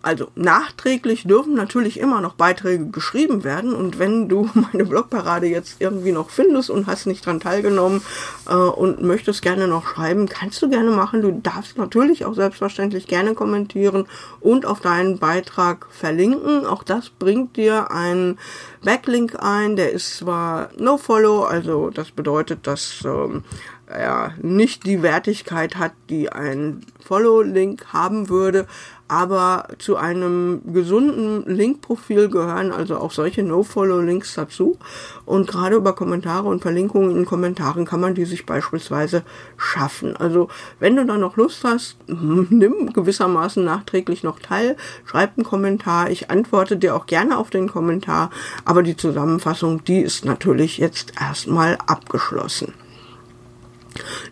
Also 0.00 0.28
nachträglich 0.36 1.24
dürfen 1.24 1.54
natürlich 1.54 1.98
immer 1.98 2.20
noch 2.20 2.34
Beiträge 2.34 2.86
geschrieben 2.86 3.42
werden 3.42 3.74
und 3.74 3.98
wenn 3.98 4.28
du 4.28 4.48
meine 4.54 4.84
Blogparade 4.84 5.46
jetzt 5.46 5.80
irgendwie 5.80 6.12
noch 6.12 6.30
findest 6.30 6.70
und 6.70 6.86
hast 6.86 7.06
nicht 7.06 7.26
dran 7.26 7.40
teilgenommen 7.40 8.02
äh, 8.48 8.54
und 8.54 9.02
möchtest 9.02 9.42
gerne 9.42 9.66
noch 9.66 9.88
schreiben, 9.88 10.28
kannst 10.28 10.62
du 10.62 10.68
gerne 10.68 10.90
machen. 10.92 11.22
Du 11.22 11.32
darfst 11.32 11.78
natürlich 11.78 12.24
auch 12.24 12.34
selbstverständlich 12.34 13.08
gerne 13.08 13.34
kommentieren 13.34 14.06
und 14.40 14.66
auf 14.66 14.80
deinen 14.80 15.18
Beitrag 15.18 15.86
verlinken. 15.90 16.64
Auch 16.64 16.84
das 16.84 17.10
bringt 17.10 17.56
dir 17.56 17.90
einen 17.90 18.38
Backlink 18.84 19.42
ein. 19.42 19.74
Der 19.74 19.92
ist 19.92 20.18
zwar 20.18 20.70
no 20.76 20.96
follow, 20.96 21.42
also 21.42 21.90
das 21.90 22.12
bedeutet, 22.12 22.68
dass 22.68 23.02
ähm, 23.04 23.42
er 23.88 24.34
nicht 24.42 24.86
die 24.86 25.02
Wertigkeit 25.02 25.76
hat, 25.76 25.92
die 26.10 26.30
ein 26.30 26.84
Follow-Link 27.04 27.86
haben 27.92 28.28
würde, 28.28 28.66
aber 29.08 29.68
zu 29.78 29.96
einem 29.96 30.60
gesunden 30.72 31.44
Link-Profil 31.46 32.28
gehören 32.28 32.72
also 32.72 32.98
auch 32.98 33.10
solche 33.10 33.42
No-Follow-Links 33.42 34.34
dazu. 34.34 34.78
Und 35.24 35.48
gerade 35.48 35.76
über 35.76 35.94
Kommentare 35.94 36.48
und 36.48 36.62
Verlinkungen 36.62 37.16
in 37.16 37.24
Kommentaren 37.24 37.84
kann 37.84 38.00
man 38.00 38.14
die 38.14 38.26
sich 38.26 38.46
beispielsweise 38.46 39.22
schaffen. 39.56 40.16
Also 40.16 40.48
wenn 40.78 40.96
du 40.96 41.06
da 41.06 41.16
noch 41.16 41.36
Lust 41.36 41.64
hast, 41.64 41.96
nimm 42.06 42.92
gewissermaßen 42.92 43.64
nachträglich 43.64 44.22
noch 44.22 44.40
teil, 44.40 44.76
schreib 45.04 45.36
einen 45.36 45.44
Kommentar. 45.44 46.10
Ich 46.10 46.30
antworte 46.30 46.76
dir 46.76 46.94
auch 46.94 47.06
gerne 47.06 47.38
auf 47.38 47.50
den 47.50 47.68
Kommentar, 47.68 48.30
aber 48.64 48.82
die 48.82 48.96
Zusammenfassung, 48.96 49.82
die 49.84 50.00
ist 50.00 50.24
natürlich 50.24 50.78
jetzt 50.78 51.14
erstmal 51.20 51.78
abgeschlossen. 51.86 52.74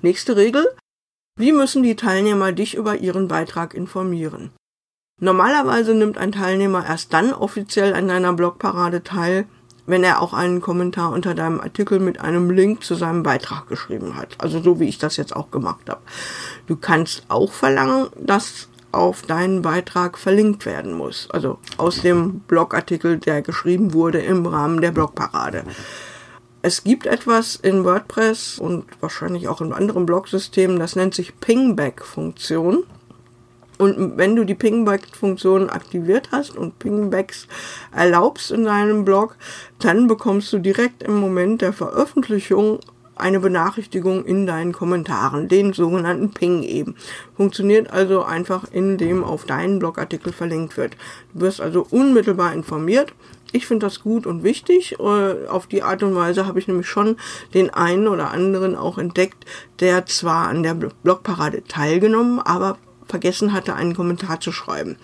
Nächste 0.02 0.36
Regel. 0.36 0.66
Wie 1.38 1.52
müssen 1.52 1.82
die 1.82 1.96
Teilnehmer 1.96 2.52
dich 2.52 2.74
über 2.74 2.96
ihren 2.96 3.28
Beitrag 3.28 3.74
informieren? 3.74 4.52
Normalerweise 5.18 5.94
nimmt 5.94 6.18
ein 6.18 6.30
Teilnehmer 6.30 6.84
erst 6.86 7.14
dann 7.14 7.32
offiziell 7.32 7.94
an 7.94 8.06
deiner 8.06 8.34
Blogparade 8.34 9.02
teil, 9.02 9.46
wenn 9.86 10.04
er 10.04 10.20
auch 10.20 10.34
einen 10.34 10.60
Kommentar 10.60 11.10
unter 11.12 11.34
deinem 11.34 11.58
Artikel 11.58 12.00
mit 12.00 12.20
einem 12.20 12.50
Link 12.50 12.84
zu 12.84 12.94
seinem 12.96 13.22
Beitrag 13.22 13.66
geschrieben 13.66 14.16
hat. 14.16 14.36
Also 14.36 14.60
so 14.60 14.78
wie 14.78 14.88
ich 14.88 14.98
das 14.98 15.16
jetzt 15.16 15.34
auch 15.34 15.50
gemacht 15.50 15.88
habe. 15.88 16.02
Du 16.66 16.76
kannst 16.76 17.24
auch 17.28 17.50
verlangen, 17.52 18.08
dass 18.20 18.68
auf 18.92 19.22
deinen 19.22 19.62
Beitrag 19.62 20.18
verlinkt 20.18 20.66
werden 20.66 20.92
muss. 20.92 21.30
Also 21.30 21.60
aus 21.78 22.02
dem 22.02 22.40
Blogartikel, 22.40 23.16
der 23.16 23.40
geschrieben 23.40 23.94
wurde 23.94 24.18
im 24.18 24.44
Rahmen 24.44 24.82
der 24.82 24.90
Blogparade. 24.90 25.64
Es 26.60 26.84
gibt 26.84 27.06
etwas 27.06 27.56
in 27.56 27.84
WordPress 27.84 28.58
und 28.58 28.84
wahrscheinlich 29.00 29.48
auch 29.48 29.62
in 29.62 29.72
anderen 29.72 30.04
Blogsystemen, 30.04 30.78
das 30.78 30.94
nennt 30.94 31.14
sich 31.14 31.40
Pingback-Funktion. 31.40 32.84
Und 33.78 34.16
wenn 34.16 34.36
du 34.36 34.44
die 34.44 34.54
Pingback-Funktion 34.54 35.70
aktiviert 35.70 36.30
hast 36.32 36.56
und 36.56 36.78
Pingbacks 36.78 37.46
erlaubst 37.94 38.50
in 38.50 38.64
deinem 38.64 39.04
Blog, 39.04 39.36
dann 39.78 40.06
bekommst 40.06 40.52
du 40.52 40.58
direkt 40.58 41.02
im 41.02 41.16
Moment 41.16 41.62
der 41.62 41.72
Veröffentlichung 41.72 42.80
eine 43.16 43.40
Benachrichtigung 43.40 44.24
in 44.24 44.46
deinen 44.46 44.72
Kommentaren, 44.72 45.48
den 45.48 45.72
sogenannten 45.72 46.30
Ping 46.30 46.62
eben. 46.62 46.96
Funktioniert 47.36 47.90
also 47.90 48.22
einfach, 48.22 48.64
indem 48.70 49.24
auf 49.24 49.44
deinen 49.44 49.78
Blogartikel 49.78 50.32
verlinkt 50.32 50.76
wird. 50.76 50.96
Du 51.32 51.40
wirst 51.40 51.60
also 51.60 51.86
unmittelbar 51.90 52.52
informiert. 52.52 53.14
Ich 53.52 53.66
finde 53.66 53.86
das 53.86 54.02
gut 54.02 54.26
und 54.26 54.42
wichtig. 54.42 54.96
Äh, 54.98 55.46
auf 55.48 55.66
die 55.66 55.82
Art 55.82 56.02
und 56.02 56.14
Weise 56.14 56.46
habe 56.46 56.58
ich 56.58 56.68
nämlich 56.68 56.88
schon 56.88 57.16
den 57.54 57.70
einen 57.70 58.06
oder 58.06 58.32
anderen 58.32 58.76
auch 58.76 58.98
entdeckt, 58.98 59.46
der 59.80 60.04
zwar 60.04 60.48
an 60.48 60.62
der 60.62 60.74
Blogparade 60.74 61.64
teilgenommen, 61.64 62.38
aber 62.40 62.76
vergessen 63.06 63.52
hatte, 63.52 63.74
einen 63.74 63.94
Kommentar 63.94 64.40
zu 64.40 64.52
schreiben. 64.52 64.96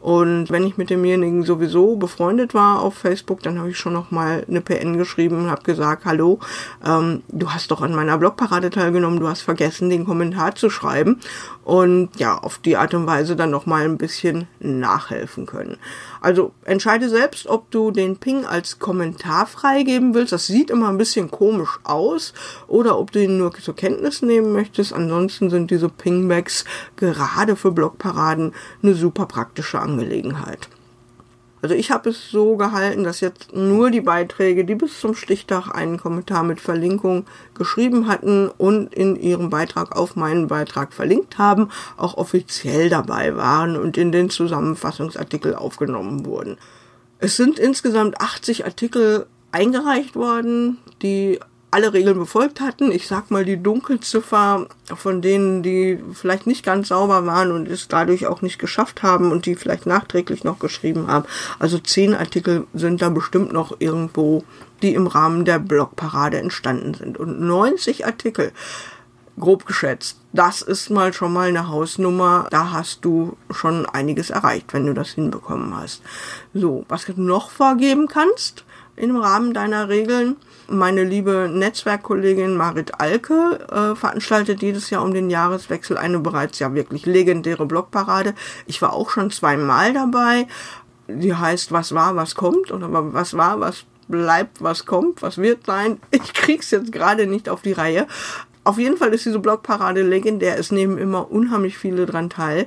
Und 0.00 0.50
wenn 0.50 0.64
ich 0.64 0.76
mit 0.76 0.90
demjenigen 0.90 1.42
sowieso 1.42 1.96
befreundet 1.96 2.54
war 2.54 2.80
auf 2.80 2.94
Facebook, 2.94 3.42
dann 3.42 3.58
habe 3.58 3.70
ich 3.70 3.78
schon 3.78 3.92
noch 3.92 4.12
mal 4.12 4.44
eine 4.48 4.60
PN 4.60 4.96
geschrieben 4.98 5.36
und 5.36 5.50
habe 5.50 5.62
gesagt, 5.62 6.04
hallo, 6.04 6.38
ähm, 6.86 7.22
du 7.28 7.50
hast 7.50 7.70
doch 7.72 7.82
an 7.82 7.94
meiner 7.94 8.16
Blogparade 8.16 8.70
teilgenommen, 8.70 9.18
du 9.18 9.26
hast 9.26 9.40
vergessen, 9.40 9.90
den 9.90 10.04
Kommentar 10.04 10.54
zu 10.54 10.70
schreiben. 10.70 11.18
Und 11.66 12.10
ja, 12.20 12.38
auf 12.38 12.58
die 12.58 12.76
Art 12.76 12.94
und 12.94 13.08
Weise 13.08 13.34
dann 13.34 13.50
noch 13.50 13.66
mal 13.66 13.84
ein 13.84 13.98
bisschen 13.98 14.46
nachhelfen 14.60 15.46
können. 15.46 15.78
Also 16.20 16.52
entscheide 16.64 17.08
selbst, 17.08 17.48
ob 17.48 17.72
du 17.72 17.90
den 17.90 18.18
Ping 18.18 18.44
als 18.46 18.78
Kommentar 18.78 19.48
freigeben 19.48 20.14
willst. 20.14 20.30
Das 20.30 20.46
sieht 20.46 20.70
immer 20.70 20.88
ein 20.90 20.96
bisschen 20.96 21.28
komisch 21.28 21.80
aus. 21.82 22.34
Oder 22.68 22.96
ob 22.96 23.10
du 23.10 23.20
ihn 23.20 23.38
nur 23.38 23.52
zur 23.52 23.74
Kenntnis 23.74 24.22
nehmen 24.22 24.52
möchtest. 24.52 24.92
Ansonsten 24.92 25.50
sind 25.50 25.72
diese 25.72 25.88
Pingbacks 25.88 26.64
gerade 26.94 27.56
für 27.56 27.72
Blogparaden 27.72 28.52
eine 28.84 28.94
super 28.94 29.26
praktische 29.26 29.80
Angelegenheit. 29.80 30.68
Also 31.66 31.74
ich 31.74 31.90
habe 31.90 32.10
es 32.10 32.30
so 32.30 32.56
gehalten, 32.56 33.02
dass 33.02 33.18
jetzt 33.18 33.52
nur 33.52 33.90
die 33.90 34.00
Beiträge, 34.00 34.64
die 34.64 34.76
bis 34.76 35.00
zum 35.00 35.16
Stichtag 35.16 35.68
einen 35.74 35.98
Kommentar 35.98 36.44
mit 36.44 36.60
Verlinkung 36.60 37.26
geschrieben 37.54 38.06
hatten 38.06 38.46
und 38.46 38.94
in 38.94 39.16
ihrem 39.16 39.50
Beitrag 39.50 39.96
auf 39.96 40.14
meinen 40.14 40.46
Beitrag 40.46 40.92
verlinkt 40.92 41.38
haben, 41.38 41.70
auch 41.96 42.18
offiziell 42.18 42.88
dabei 42.88 43.34
waren 43.34 43.76
und 43.76 43.98
in 43.98 44.12
den 44.12 44.30
Zusammenfassungsartikel 44.30 45.56
aufgenommen 45.56 46.24
wurden. 46.24 46.56
Es 47.18 47.36
sind 47.36 47.58
insgesamt 47.58 48.20
80 48.20 48.64
Artikel 48.64 49.26
eingereicht 49.50 50.14
worden, 50.14 50.78
die 51.02 51.40
alle 51.76 51.92
Regeln 51.92 52.18
befolgt 52.18 52.62
hatten. 52.62 52.90
Ich 52.90 53.06
sag 53.06 53.30
mal, 53.30 53.44
die 53.44 53.62
Dunkelziffer 53.62 54.66
von 54.94 55.20
denen, 55.20 55.62
die 55.62 56.02
vielleicht 56.14 56.46
nicht 56.46 56.64
ganz 56.64 56.88
sauber 56.88 57.26
waren 57.26 57.52
und 57.52 57.68
es 57.68 57.86
dadurch 57.86 58.26
auch 58.26 58.40
nicht 58.40 58.58
geschafft 58.58 59.02
haben 59.02 59.30
und 59.30 59.44
die 59.44 59.56
vielleicht 59.56 59.84
nachträglich 59.84 60.42
noch 60.42 60.58
geschrieben 60.58 61.06
haben. 61.08 61.26
Also 61.58 61.78
zehn 61.78 62.14
Artikel 62.14 62.66
sind 62.72 63.02
da 63.02 63.10
bestimmt 63.10 63.52
noch 63.52 63.76
irgendwo, 63.78 64.42
die 64.80 64.94
im 64.94 65.06
Rahmen 65.06 65.44
der 65.44 65.58
Blogparade 65.58 66.38
entstanden 66.38 66.94
sind. 66.94 67.18
Und 67.18 67.42
90 67.42 68.06
Artikel, 68.06 68.52
grob 69.38 69.66
geschätzt, 69.66 70.18
das 70.32 70.62
ist 70.62 70.88
mal 70.88 71.12
schon 71.12 71.34
mal 71.34 71.48
eine 71.48 71.68
Hausnummer. 71.68 72.46
Da 72.50 72.72
hast 72.72 73.04
du 73.04 73.36
schon 73.50 73.84
einiges 73.84 74.30
erreicht, 74.30 74.72
wenn 74.72 74.86
du 74.86 74.94
das 74.94 75.10
hinbekommen 75.10 75.76
hast. 75.76 76.00
So, 76.54 76.86
was 76.88 77.04
du 77.04 77.20
noch 77.20 77.50
vorgeben 77.50 78.08
kannst 78.08 78.64
im 78.96 79.14
Rahmen 79.18 79.52
deiner 79.52 79.90
Regeln, 79.90 80.36
meine 80.68 81.04
liebe 81.04 81.48
Netzwerkkollegin 81.52 82.56
Marit 82.56 83.00
Alke 83.00 83.66
äh, 83.70 83.94
veranstaltet 83.96 84.62
jedes 84.62 84.90
Jahr 84.90 85.04
um 85.04 85.14
den 85.14 85.30
Jahreswechsel 85.30 85.96
eine 85.96 86.18
bereits 86.18 86.58
ja 86.58 86.74
wirklich 86.74 87.06
legendäre 87.06 87.66
Blogparade. 87.66 88.34
Ich 88.66 88.82
war 88.82 88.92
auch 88.92 89.10
schon 89.10 89.30
zweimal 89.30 89.92
dabei. 89.92 90.46
Die 91.08 91.34
heißt 91.34 91.72
Was 91.72 91.94
war, 91.94 92.16
was 92.16 92.34
kommt 92.34 92.72
oder 92.72 92.88
was 92.90 93.36
war, 93.36 93.60
was 93.60 93.84
bleibt, 94.08 94.62
was 94.62 94.86
kommt, 94.86 95.22
was 95.22 95.38
wird 95.38 95.66
sein. 95.66 96.00
Ich 96.10 96.32
krieg's 96.32 96.70
jetzt 96.70 96.92
gerade 96.92 97.26
nicht 97.26 97.48
auf 97.48 97.62
die 97.62 97.72
Reihe. 97.72 98.06
Auf 98.64 98.78
jeden 98.78 98.96
Fall 98.96 99.14
ist 99.14 99.24
diese 99.24 99.38
Blogparade 99.38 100.02
legendär. 100.02 100.58
Es 100.58 100.72
nehmen 100.72 100.98
immer 100.98 101.30
unheimlich 101.30 101.78
viele 101.78 102.06
dran 102.06 102.30
teil. 102.30 102.66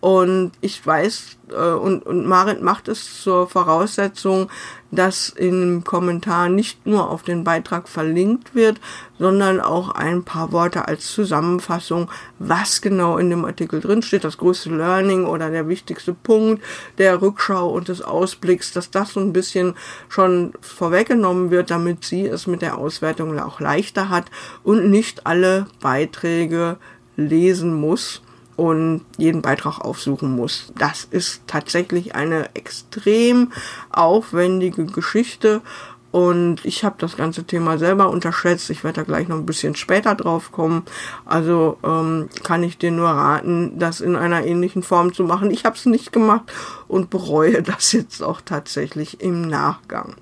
Und 0.00 0.52
ich 0.62 0.84
weiß, 0.84 1.36
äh, 1.50 1.72
und, 1.72 2.06
und 2.06 2.26
Marit 2.26 2.62
macht 2.62 2.88
es 2.88 3.22
zur 3.22 3.46
Voraussetzung, 3.46 4.48
dass 4.90 5.28
im 5.28 5.84
Kommentar 5.84 6.48
nicht 6.48 6.86
nur 6.86 7.10
auf 7.10 7.22
den 7.22 7.44
Beitrag 7.44 7.86
verlinkt 7.86 8.54
wird, 8.54 8.80
sondern 9.18 9.60
auch 9.60 9.90
ein 9.90 10.24
paar 10.24 10.52
Worte 10.52 10.88
als 10.88 11.12
Zusammenfassung, 11.12 12.10
was 12.38 12.80
genau 12.80 13.18
in 13.18 13.28
dem 13.28 13.44
Artikel 13.44 13.80
drin 13.80 14.00
steht, 14.00 14.24
das 14.24 14.38
größte 14.38 14.70
Learning 14.70 15.26
oder 15.26 15.50
der 15.50 15.68
wichtigste 15.68 16.14
Punkt 16.14 16.62
der 16.96 17.20
Rückschau 17.20 17.68
und 17.70 17.88
des 17.88 18.00
Ausblicks, 18.00 18.72
dass 18.72 18.90
das 18.90 19.12
so 19.12 19.20
ein 19.20 19.34
bisschen 19.34 19.74
schon 20.08 20.54
vorweggenommen 20.62 21.50
wird, 21.50 21.70
damit 21.70 22.04
sie 22.04 22.26
es 22.26 22.46
mit 22.46 22.62
der 22.62 22.78
Auswertung 22.78 23.38
auch 23.38 23.60
leichter 23.60 24.08
hat 24.08 24.30
und 24.64 24.90
nicht 24.90 25.26
alle 25.26 25.66
Beiträge 25.80 26.78
lesen 27.16 27.74
muss 27.74 28.22
und 28.60 29.06
jeden 29.16 29.40
Beitrag 29.40 29.80
aufsuchen 29.80 30.36
muss. 30.36 30.70
Das 30.76 31.04
ist 31.04 31.40
tatsächlich 31.46 32.14
eine 32.14 32.54
extrem 32.54 33.52
aufwendige 33.90 34.84
Geschichte 34.84 35.62
und 36.10 36.62
ich 36.66 36.84
habe 36.84 36.96
das 36.98 37.16
ganze 37.16 37.44
Thema 37.44 37.78
selber 37.78 38.10
unterschätzt. 38.10 38.68
Ich 38.68 38.84
werde 38.84 39.00
da 39.00 39.02
gleich 39.04 39.28
noch 39.28 39.38
ein 39.38 39.46
bisschen 39.46 39.76
später 39.76 40.14
drauf 40.14 40.52
kommen. 40.52 40.82
Also 41.24 41.78
ähm, 41.82 42.28
kann 42.42 42.62
ich 42.62 42.76
dir 42.76 42.90
nur 42.90 43.08
raten, 43.08 43.78
das 43.78 44.02
in 44.02 44.14
einer 44.14 44.44
ähnlichen 44.44 44.82
Form 44.82 45.14
zu 45.14 45.24
machen. 45.24 45.50
Ich 45.50 45.64
habe 45.64 45.76
es 45.76 45.86
nicht 45.86 46.12
gemacht 46.12 46.52
und 46.86 47.08
bereue 47.08 47.62
das 47.62 47.92
jetzt 47.92 48.22
auch 48.22 48.42
tatsächlich 48.42 49.22
im 49.22 49.40
Nachgang. 49.48 50.16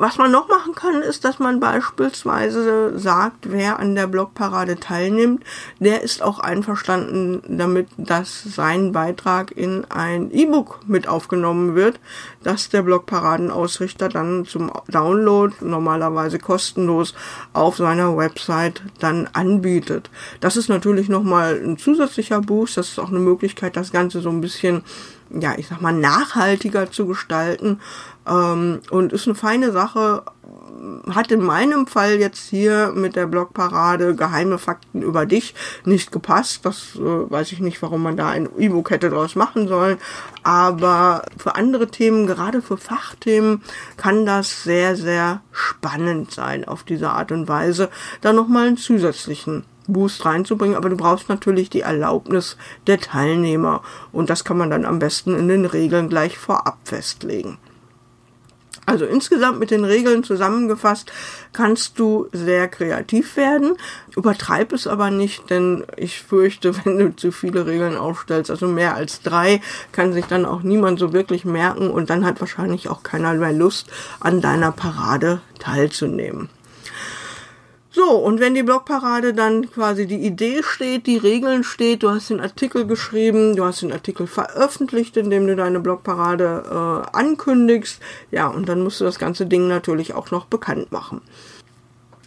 Was 0.00 0.16
man 0.16 0.30
noch 0.30 0.46
machen 0.46 0.76
kann, 0.76 1.02
ist, 1.02 1.24
dass 1.24 1.40
man 1.40 1.58
beispielsweise 1.58 2.96
sagt, 2.96 3.50
wer 3.50 3.80
an 3.80 3.96
der 3.96 4.06
Blogparade 4.06 4.78
teilnimmt, 4.78 5.42
der 5.80 6.02
ist 6.02 6.22
auch 6.22 6.38
einverstanden 6.38 7.42
damit, 7.48 7.88
dass 7.96 8.44
sein 8.44 8.92
Beitrag 8.92 9.50
in 9.50 9.84
ein 9.90 10.30
E-Book 10.30 10.82
mit 10.86 11.08
aufgenommen 11.08 11.74
wird, 11.74 11.98
das 12.44 12.68
der 12.68 12.82
Blogparadenausrichter 12.82 14.08
dann 14.08 14.44
zum 14.44 14.70
Download 14.86 15.52
normalerweise 15.62 16.38
kostenlos 16.38 17.12
auf 17.52 17.76
seiner 17.76 18.16
Website 18.16 18.82
dann 19.00 19.28
anbietet. 19.32 20.10
Das 20.38 20.56
ist 20.56 20.68
natürlich 20.68 21.08
nochmal 21.08 21.60
ein 21.60 21.76
zusätzlicher 21.76 22.40
Boost. 22.40 22.76
Das 22.76 22.90
ist 22.90 23.00
auch 23.00 23.08
eine 23.08 23.18
Möglichkeit, 23.18 23.76
das 23.76 23.90
Ganze 23.90 24.20
so 24.20 24.30
ein 24.30 24.40
bisschen 24.40 24.84
ja, 25.30 25.54
ich 25.56 25.68
sag 25.68 25.80
mal, 25.80 25.92
nachhaltiger 25.92 26.90
zu 26.90 27.06
gestalten. 27.06 27.80
Ähm, 28.28 28.80
und 28.90 29.12
ist 29.12 29.26
eine 29.26 29.34
feine 29.34 29.72
Sache. 29.72 30.22
Hat 31.10 31.32
in 31.32 31.42
meinem 31.42 31.86
Fall 31.86 32.14
jetzt 32.14 32.48
hier 32.48 32.92
mit 32.94 33.16
der 33.16 33.26
Blogparade 33.26 34.14
geheime 34.14 34.58
Fakten 34.58 35.02
über 35.02 35.26
dich 35.26 35.54
nicht 35.84 36.12
gepasst. 36.12 36.64
Das 36.64 36.94
äh, 36.94 37.00
weiß 37.00 37.52
ich 37.52 37.60
nicht, 37.60 37.82
warum 37.82 38.02
man 38.02 38.16
da 38.16 38.28
ein 38.28 38.48
E-Book 38.56 38.90
hätte 38.90 39.10
draus 39.10 39.34
machen 39.34 39.66
sollen. 39.66 39.98
Aber 40.44 41.22
für 41.36 41.56
andere 41.56 41.88
Themen, 41.88 42.26
gerade 42.26 42.62
für 42.62 42.76
Fachthemen, 42.76 43.62
kann 43.96 44.24
das 44.24 44.62
sehr, 44.62 44.96
sehr 44.96 45.40
spannend 45.50 46.30
sein, 46.30 46.66
auf 46.66 46.84
diese 46.84 47.10
Art 47.10 47.32
und 47.32 47.48
Weise 47.48 47.88
da 48.20 48.32
nochmal 48.32 48.68
einen 48.68 48.76
zusätzlichen 48.76 49.64
Boost 49.88 50.24
reinzubringen, 50.24 50.76
aber 50.76 50.90
du 50.90 50.96
brauchst 50.96 51.28
natürlich 51.28 51.70
die 51.70 51.80
Erlaubnis 51.80 52.56
der 52.86 53.00
Teilnehmer 53.00 53.82
und 54.12 54.30
das 54.30 54.44
kann 54.44 54.58
man 54.58 54.70
dann 54.70 54.84
am 54.84 54.98
besten 54.98 55.34
in 55.34 55.48
den 55.48 55.64
Regeln 55.64 56.08
gleich 56.08 56.38
vorab 56.38 56.78
festlegen. 56.84 57.58
Also 58.88 59.04
insgesamt 59.04 59.58
mit 59.58 59.70
den 59.70 59.84
Regeln 59.84 60.24
zusammengefasst 60.24 61.12
kannst 61.52 61.98
du 61.98 62.26
sehr 62.32 62.68
kreativ 62.68 63.36
werden. 63.36 63.76
Übertreib 64.16 64.72
es 64.72 64.86
aber 64.86 65.10
nicht, 65.10 65.50
denn 65.50 65.84
ich 65.98 66.22
fürchte, 66.22 66.74
wenn 66.84 66.98
du 66.98 67.14
zu 67.14 67.30
viele 67.30 67.66
Regeln 67.66 67.98
aufstellst, 67.98 68.50
also 68.50 68.66
mehr 68.66 68.94
als 68.94 69.20
drei, 69.20 69.60
kann 69.92 70.14
sich 70.14 70.24
dann 70.24 70.46
auch 70.46 70.62
niemand 70.62 70.98
so 70.98 71.12
wirklich 71.12 71.44
merken 71.44 71.90
und 71.90 72.08
dann 72.08 72.24
hat 72.24 72.40
wahrscheinlich 72.40 72.88
auch 72.88 73.02
keiner 73.02 73.34
mehr 73.34 73.52
Lust, 73.52 73.88
an 74.20 74.40
deiner 74.40 74.72
Parade 74.72 75.42
teilzunehmen. 75.58 76.48
So, 77.90 78.16
und 78.16 78.38
wenn 78.38 78.54
die 78.54 78.62
Blogparade 78.62 79.32
dann 79.32 79.70
quasi 79.70 80.06
die 80.06 80.26
Idee 80.26 80.62
steht, 80.62 81.06
die 81.06 81.16
Regeln 81.16 81.64
steht, 81.64 82.02
du 82.02 82.10
hast 82.10 82.28
den 82.28 82.40
Artikel 82.40 82.86
geschrieben, 82.86 83.56
du 83.56 83.64
hast 83.64 83.80
den 83.80 83.92
Artikel 83.92 84.26
veröffentlicht, 84.26 85.16
indem 85.16 85.46
du 85.46 85.56
deine 85.56 85.80
Blogparade 85.80 86.64
äh, 86.66 87.16
ankündigst, 87.16 88.00
ja, 88.30 88.46
und 88.48 88.68
dann 88.68 88.82
musst 88.82 89.00
du 89.00 89.04
das 89.04 89.18
ganze 89.18 89.46
Ding 89.46 89.68
natürlich 89.68 90.12
auch 90.12 90.30
noch 90.30 90.44
bekannt 90.44 90.92
machen. 90.92 91.22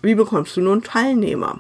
Wie 0.01 0.15
bekommst 0.15 0.57
du 0.57 0.61
nun 0.61 0.81
Teilnehmer? 0.81 1.59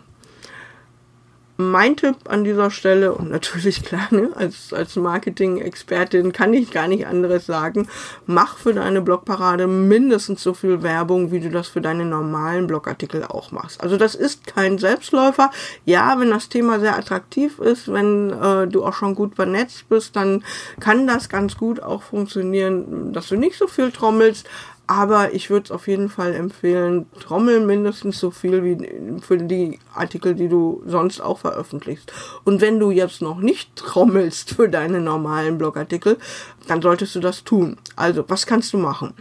Mein 1.61 1.95
Tipp 1.95 2.15
an 2.27 2.43
dieser 2.43 2.71
Stelle, 2.71 3.13
und 3.13 3.29
natürlich 3.29 3.83
klar, 3.83 4.07
ne, 4.11 4.31
als, 4.35 4.73
als 4.73 4.95
Marketing-Expertin 4.95 6.33
kann 6.33 6.53
ich 6.53 6.71
gar 6.71 6.87
nicht 6.87 7.07
anderes 7.07 7.45
sagen, 7.45 7.87
mach 8.25 8.57
für 8.57 8.73
deine 8.73 9.01
Blogparade 9.01 9.67
mindestens 9.67 10.43
so 10.43 10.53
viel 10.53 10.83
Werbung, 10.83 11.31
wie 11.31 11.39
du 11.39 11.49
das 11.49 11.67
für 11.67 11.81
deine 11.81 12.05
normalen 12.05 12.67
Blogartikel 12.67 13.23
auch 13.23 13.51
machst. 13.51 13.81
Also 13.81 13.97
das 13.97 14.15
ist 14.15 14.47
kein 14.47 14.77
Selbstläufer. 14.77 15.51
Ja, 15.85 16.19
wenn 16.19 16.31
das 16.31 16.49
Thema 16.49 16.79
sehr 16.79 16.97
attraktiv 16.97 17.59
ist, 17.59 17.91
wenn 17.91 18.31
äh, 18.31 18.67
du 18.67 18.83
auch 18.83 18.93
schon 18.93 19.15
gut 19.15 19.35
vernetzt 19.35 19.87
bist, 19.89 20.15
dann 20.15 20.43
kann 20.79 21.07
das 21.07 21.29
ganz 21.29 21.57
gut 21.57 21.81
auch 21.81 22.03
funktionieren, 22.03 23.13
dass 23.13 23.27
du 23.27 23.35
nicht 23.35 23.57
so 23.57 23.67
viel 23.67 23.91
trommelst, 23.91 24.47
aber 24.91 25.33
ich 25.33 25.49
würde 25.49 25.63
es 25.63 25.71
auf 25.71 25.87
jeden 25.87 26.09
Fall 26.09 26.35
empfehlen, 26.35 27.05
trommel 27.17 27.65
mindestens 27.65 28.19
so 28.19 28.29
viel 28.29 28.61
wie 28.61 29.21
für 29.21 29.37
die 29.37 29.79
Artikel, 29.95 30.35
die 30.35 30.49
du 30.49 30.83
sonst 30.85 31.21
auch 31.21 31.39
veröffentlichst. 31.39 32.11
Und 32.43 32.59
wenn 32.59 32.77
du 32.77 32.91
jetzt 32.91 33.21
noch 33.21 33.39
nicht 33.39 33.73
trommelst 33.77 34.53
für 34.55 34.67
deine 34.67 34.99
normalen 34.99 35.57
Blogartikel, 35.57 36.17
dann 36.67 36.81
solltest 36.81 37.15
du 37.15 37.21
das 37.21 37.45
tun. 37.45 37.77
Also, 37.95 38.25
was 38.27 38.45
kannst 38.45 38.73
du 38.73 38.79
machen? 38.79 39.13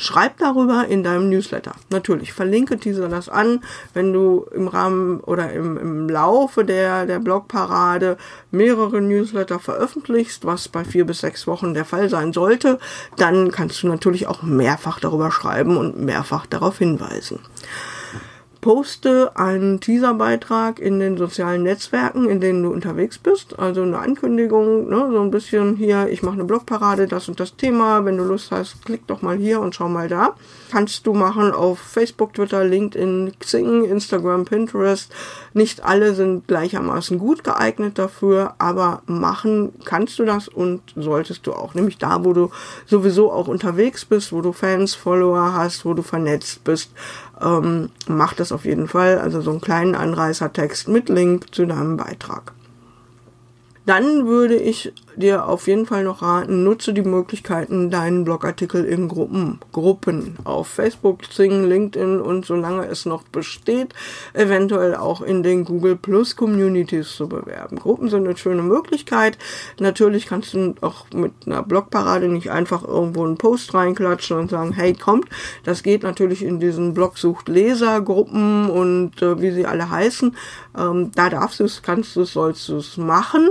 Schreib 0.00 0.38
darüber 0.38 0.86
in 0.86 1.02
deinem 1.02 1.28
Newsletter. 1.28 1.72
Natürlich, 1.90 2.32
verlinke 2.32 2.78
Teaser 2.78 3.08
das 3.08 3.28
an. 3.28 3.64
Wenn 3.94 4.12
du 4.12 4.46
im 4.54 4.68
Rahmen 4.68 5.18
oder 5.18 5.52
im, 5.52 5.76
im 5.76 6.08
Laufe 6.08 6.64
der, 6.64 7.04
der 7.04 7.18
Blogparade 7.18 8.16
mehrere 8.52 9.00
Newsletter 9.00 9.58
veröffentlichst, 9.58 10.46
was 10.46 10.68
bei 10.68 10.84
vier 10.84 11.04
bis 11.04 11.18
sechs 11.18 11.48
Wochen 11.48 11.74
der 11.74 11.84
Fall 11.84 12.08
sein 12.08 12.32
sollte, 12.32 12.78
dann 13.16 13.50
kannst 13.50 13.82
du 13.82 13.88
natürlich 13.88 14.28
auch 14.28 14.42
mehrfach 14.42 15.00
darüber 15.00 15.32
schreiben 15.32 15.76
und 15.76 15.98
mehrfach 15.98 16.46
darauf 16.46 16.78
hinweisen 16.78 17.40
poste 18.60 19.36
einen 19.36 19.80
Teaserbeitrag 19.80 20.80
in 20.80 20.98
den 20.98 21.16
sozialen 21.16 21.62
Netzwerken, 21.62 22.28
in 22.28 22.40
denen 22.40 22.62
du 22.62 22.70
unterwegs 22.70 23.18
bist. 23.18 23.58
Also 23.58 23.82
eine 23.82 23.98
Ankündigung, 23.98 24.88
ne, 24.88 25.08
so 25.12 25.20
ein 25.20 25.30
bisschen 25.30 25.76
hier, 25.76 26.08
ich 26.08 26.22
mache 26.22 26.34
eine 26.34 26.44
Blogparade, 26.44 27.06
das 27.06 27.28
und 27.28 27.38
das 27.40 27.56
Thema. 27.56 28.04
Wenn 28.04 28.16
du 28.16 28.24
Lust 28.24 28.50
hast, 28.50 28.84
klick 28.84 29.06
doch 29.06 29.22
mal 29.22 29.36
hier 29.36 29.60
und 29.60 29.74
schau 29.74 29.88
mal 29.88 30.08
da. 30.08 30.34
Kannst 30.70 31.06
du 31.06 31.14
machen 31.14 31.52
auf 31.52 31.78
Facebook, 31.78 32.34
Twitter, 32.34 32.64
LinkedIn, 32.64 33.32
Xing, 33.38 33.84
Instagram, 33.84 34.44
Pinterest. 34.44 35.12
Nicht 35.54 35.84
alle 35.84 36.14
sind 36.14 36.46
gleichermaßen 36.46 37.18
gut 37.18 37.44
geeignet 37.44 37.98
dafür, 37.98 38.54
aber 38.58 39.02
machen 39.06 39.72
kannst 39.84 40.18
du 40.18 40.24
das 40.24 40.48
und 40.48 40.82
solltest 40.94 41.46
du 41.46 41.52
auch. 41.52 41.74
Nämlich 41.74 41.98
da, 41.98 42.24
wo 42.24 42.32
du 42.32 42.50
sowieso 42.86 43.32
auch 43.32 43.48
unterwegs 43.48 44.04
bist, 44.04 44.32
wo 44.32 44.42
du 44.42 44.52
Fans, 44.52 44.94
Follower 44.94 45.54
hast, 45.54 45.84
wo 45.84 45.94
du 45.94 46.02
vernetzt 46.02 46.64
bist 46.64 46.90
ähm, 47.40 47.90
mach 48.06 48.34
das 48.34 48.52
auf 48.52 48.64
jeden 48.64 48.88
Fall. 48.88 49.18
Also 49.18 49.40
so 49.40 49.50
einen 49.50 49.60
kleinen 49.60 49.94
Anreißertext 49.94 50.88
mit 50.88 51.08
Link 51.08 51.54
zu 51.54 51.66
deinem 51.66 51.96
Beitrag. 51.96 52.52
Dann 53.86 54.26
würde 54.26 54.56
ich 54.56 54.92
dir 55.18 55.46
auf 55.46 55.66
jeden 55.66 55.86
Fall 55.86 56.04
noch 56.04 56.22
raten, 56.22 56.64
nutze 56.64 56.92
die 56.92 57.02
Möglichkeiten, 57.02 57.90
deinen 57.90 58.24
Blogartikel 58.24 58.84
in 58.84 59.08
Gruppen, 59.08 59.58
Gruppen 59.72 60.36
auf 60.44 60.68
Facebook, 60.68 61.20
Xing, 61.20 61.68
LinkedIn 61.68 62.20
und 62.20 62.46
solange 62.46 62.86
es 62.86 63.06
noch 63.06 63.22
besteht, 63.24 63.94
eventuell 64.34 64.94
auch 64.94 65.22
in 65.22 65.42
den 65.42 65.64
Google 65.64 65.96
Plus 65.96 66.36
Communities 66.36 67.14
zu 67.16 67.28
bewerben. 67.28 67.78
Gruppen 67.78 68.08
sind 68.08 68.26
eine 68.26 68.36
schöne 68.36 68.62
Möglichkeit. 68.62 69.38
Natürlich 69.78 70.26
kannst 70.26 70.54
du 70.54 70.74
auch 70.80 71.06
mit 71.12 71.32
einer 71.46 71.62
Blogparade 71.62 72.28
nicht 72.28 72.50
einfach 72.50 72.82
irgendwo 72.82 73.24
einen 73.24 73.38
Post 73.38 73.74
reinklatschen 73.74 74.38
und 74.38 74.50
sagen, 74.50 74.72
hey, 74.72 74.94
kommt. 74.94 75.28
Das 75.64 75.82
geht 75.82 76.02
natürlich 76.02 76.42
in 76.44 76.60
diesen 76.60 76.94
Blogsucht 76.94 77.48
Leser 77.48 78.00
Gruppen 78.00 78.70
und 78.70 79.22
äh, 79.22 79.40
wie 79.40 79.50
sie 79.50 79.66
alle 79.66 79.90
heißen. 79.90 80.36
Ähm, 80.76 81.10
da 81.14 81.30
darfst 81.30 81.60
du 81.60 81.64
es, 81.64 81.82
kannst 81.82 82.16
du 82.16 82.22
es, 82.22 82.32
sollst 82.32 82.68
du 82.68 82.76
es 82.76 82.96
machen. 82.96 83.50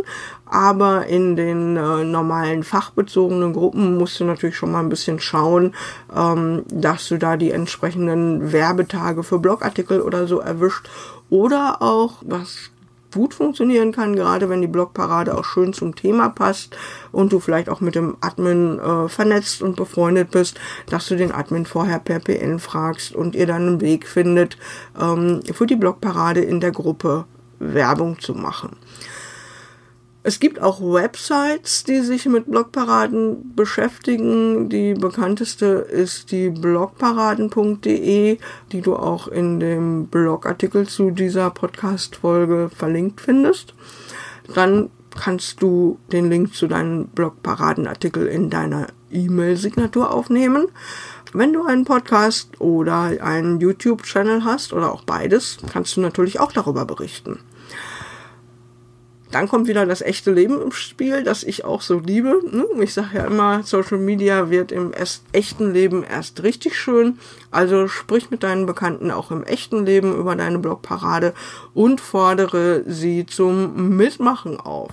Aber 0.49 1.07
in 1.07 1.35
den 1.35 1.77
äh, 1.77 2.03
normalen 2.03 2.63
fachbezogenen 2.63 3.53
Gruppen 3.53 3.97
musst 3.97 4.19
du 4.19 4.25
natürlich 4.25 4.55
schon 4.55 4.71
mal 4.71 4.79
ein 4.79 4.89
bisschen 4.89 5.19
schauen, 5.19 5.73
ähm, 6.15 6.63
dass 6.71 7.07
du 7.07 7.17
da 7.17 7.37
die 7.37 7.51
entsprechenden 7.51 8.51
Werbetage 8.51 9.23
für 9.23 9.39
Blogartikel 9.39 10.01
oder 10.01 10.27
so 10.27 10.39
erwischt. 10.39 10.89
Oder 11.29 11.81
auch, 11.81 12.21
was 12.21 12.71
gut 13.13 13.33
funktionieren 13.33 13.91
kann, 13.91 14.15
gerade 14.15 14.49
wenn 14.49 14.61
die 14.61 14.67
Blogparade 14.67 15.37
auch 15.37 15.45
schön 15.45 15.73
zum 15.73 15.95
Thema 15.95 16.29
passt 16.29 16.77
und 17.11 17.31
du 17.31 17.39
vielleicht 17.39 17.69
auch 17.69 17.81
mit 17.81 17.95
dem 17.95 18.17
Admin 18.21 18.79
äh, 18.79 19.09
vernetzt 19.09 19.61
und 19.61 19.75
befreundet 19.75 20.31
bist, 20.31 20.59
dass 20.89 21.07
du 21.07 21.15
den 21.15 21.31
Admin 21.31 21.65
vorher 21.65 21.99
per 21.99 22.19
PN 22.19 22.59
fragst 22.59 23.15
und 23.15 23.35
ihr 23.35 23.47
dann 23.47 23.63
einen 23.63 23.81
Weg 23.81 24.07
findet, 24.07 24.57
ähm, 24.99 25.41
für 25.51 25.65
die 25.65 25.75
Blogparade 25.75 26.41
in 26.41 26.59
der 26.59 26.71
Gruppe 26.71 27.25
Werbung 27.59 28.19
zu 28.19 28.33
machen. 28.33 28.75
Es 30.27 30.41
gibt 30.41 30.61
auch 30.61 30.81
Websites, 30.81 31.85
die 31.85 32.01
sich 32.01 32.25
mit 32.25 32.51
Blogparaden 32.51 33.55
beschäftigen. 33.55 34.67
Die 34.67 34.93
bekannteste 34.93 35.67
ist 35.67 36.33
die 36.33 36.49
blogparaden.de, 36.49 38.37
die 38.73 38.81
du 38.81 38.95
auch 38.97 39.29
in 39.29 39.61
dem 39.61 40.07
Blogartikel 40.07 40.85
zu 40.85 41.11
dieser 41.11 41.49
Podcast-Folge 41.49 42.69
verlinkt 42.75 43.21
findest. 43.21 43.73
Dann 44.53 44.89
kannst 45.17 45.61
du 45.61 45.97
den 46.11 46.29
Link 46.29 46.53
zu 46.53 46.67
deinem 46.67 47.07
Blogparadenartikel 47.07 48.27
in 48.27 48.49
deiner 48.49 48.87
E-Mail-Signatur 49.09 50.13
aufnehmen. 50.13 50.67
Wenn 51.31 51.53
du 51.53 51.63
einen 51.63 51.85
Podcast 51.85 52.59
oder 52.59 53.13
einen 53.23 53.61
YouTube-Channel 53.61 54.43
hast 54.43 54.73
oder 54.73 54.91
auch 54.91 55.03
beides, 55.03 55.59
kannst 55.71 55.95
du 55.95 56.01
natürlich 56.01 56.41
auch 56.41 56.51
darüber 56.51 56.83
berichten. 56.83 57.39
Dann 59.31 59.47
kommt 59.49 59.67
wieder 59.67 59.85
das 59.85 60.01
echte 60.01 60.31
Leben 60.31 60.61
im 60.61 60.71
Spiel, 60.71 61.23
das 61.23 61.43
ich 61.43 61.65
auch 61.65 61.81
so 61.81 61.99
liebe. 61.99 62.41
Ne? 62.49 62.65
Ich 62.81 62.93
sage 62.93 63.17
ja 63.17 63.25
immer, 63.25 63.63
Social 63.63 63.97
Media 63.97 64.49
wird 64.49 64.71
im 64.71 64.91
echten 65.33 65.73
Leben 65.73 66.03
erst 66.03 66.43
richtig 66.43 66.77
schön. 66.77 67.19
Also 67.51 67.87
sprich 67.87 68.31
mit 68.31 68.43
deinen 68.43 68.65
Bekannten 68.65 69.11
auch 69.11 69.31
im 69.31 69.43
echten 69.43 69.85
Leben 69.85 70.15
über 70.15 70.35
deine 70.35 70.59
Blogparade 70.59 71.33
und 71.73 71.99
fordere 71.99 72.83
sie 72.85 73.25
zum 73.25 73.97
Mitmachen 73.97 74.59
auf. 74.59 74.91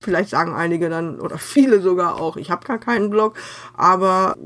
Vielleicht 0.00 0.30
sagen 0.30 0.54
einige 0.54 0.90
dann 0.90 1.18
oder 1.18 1.38
viele 1.38 1.80
sogar 1.80 2.20
auch, 2.20 2.36
ich 2.36 2.50
habe 2.50 2.66
gar 2.66 2.78
keinen 2.78 3.10
Blog, 3.10 3.34
aber 3.76 4.36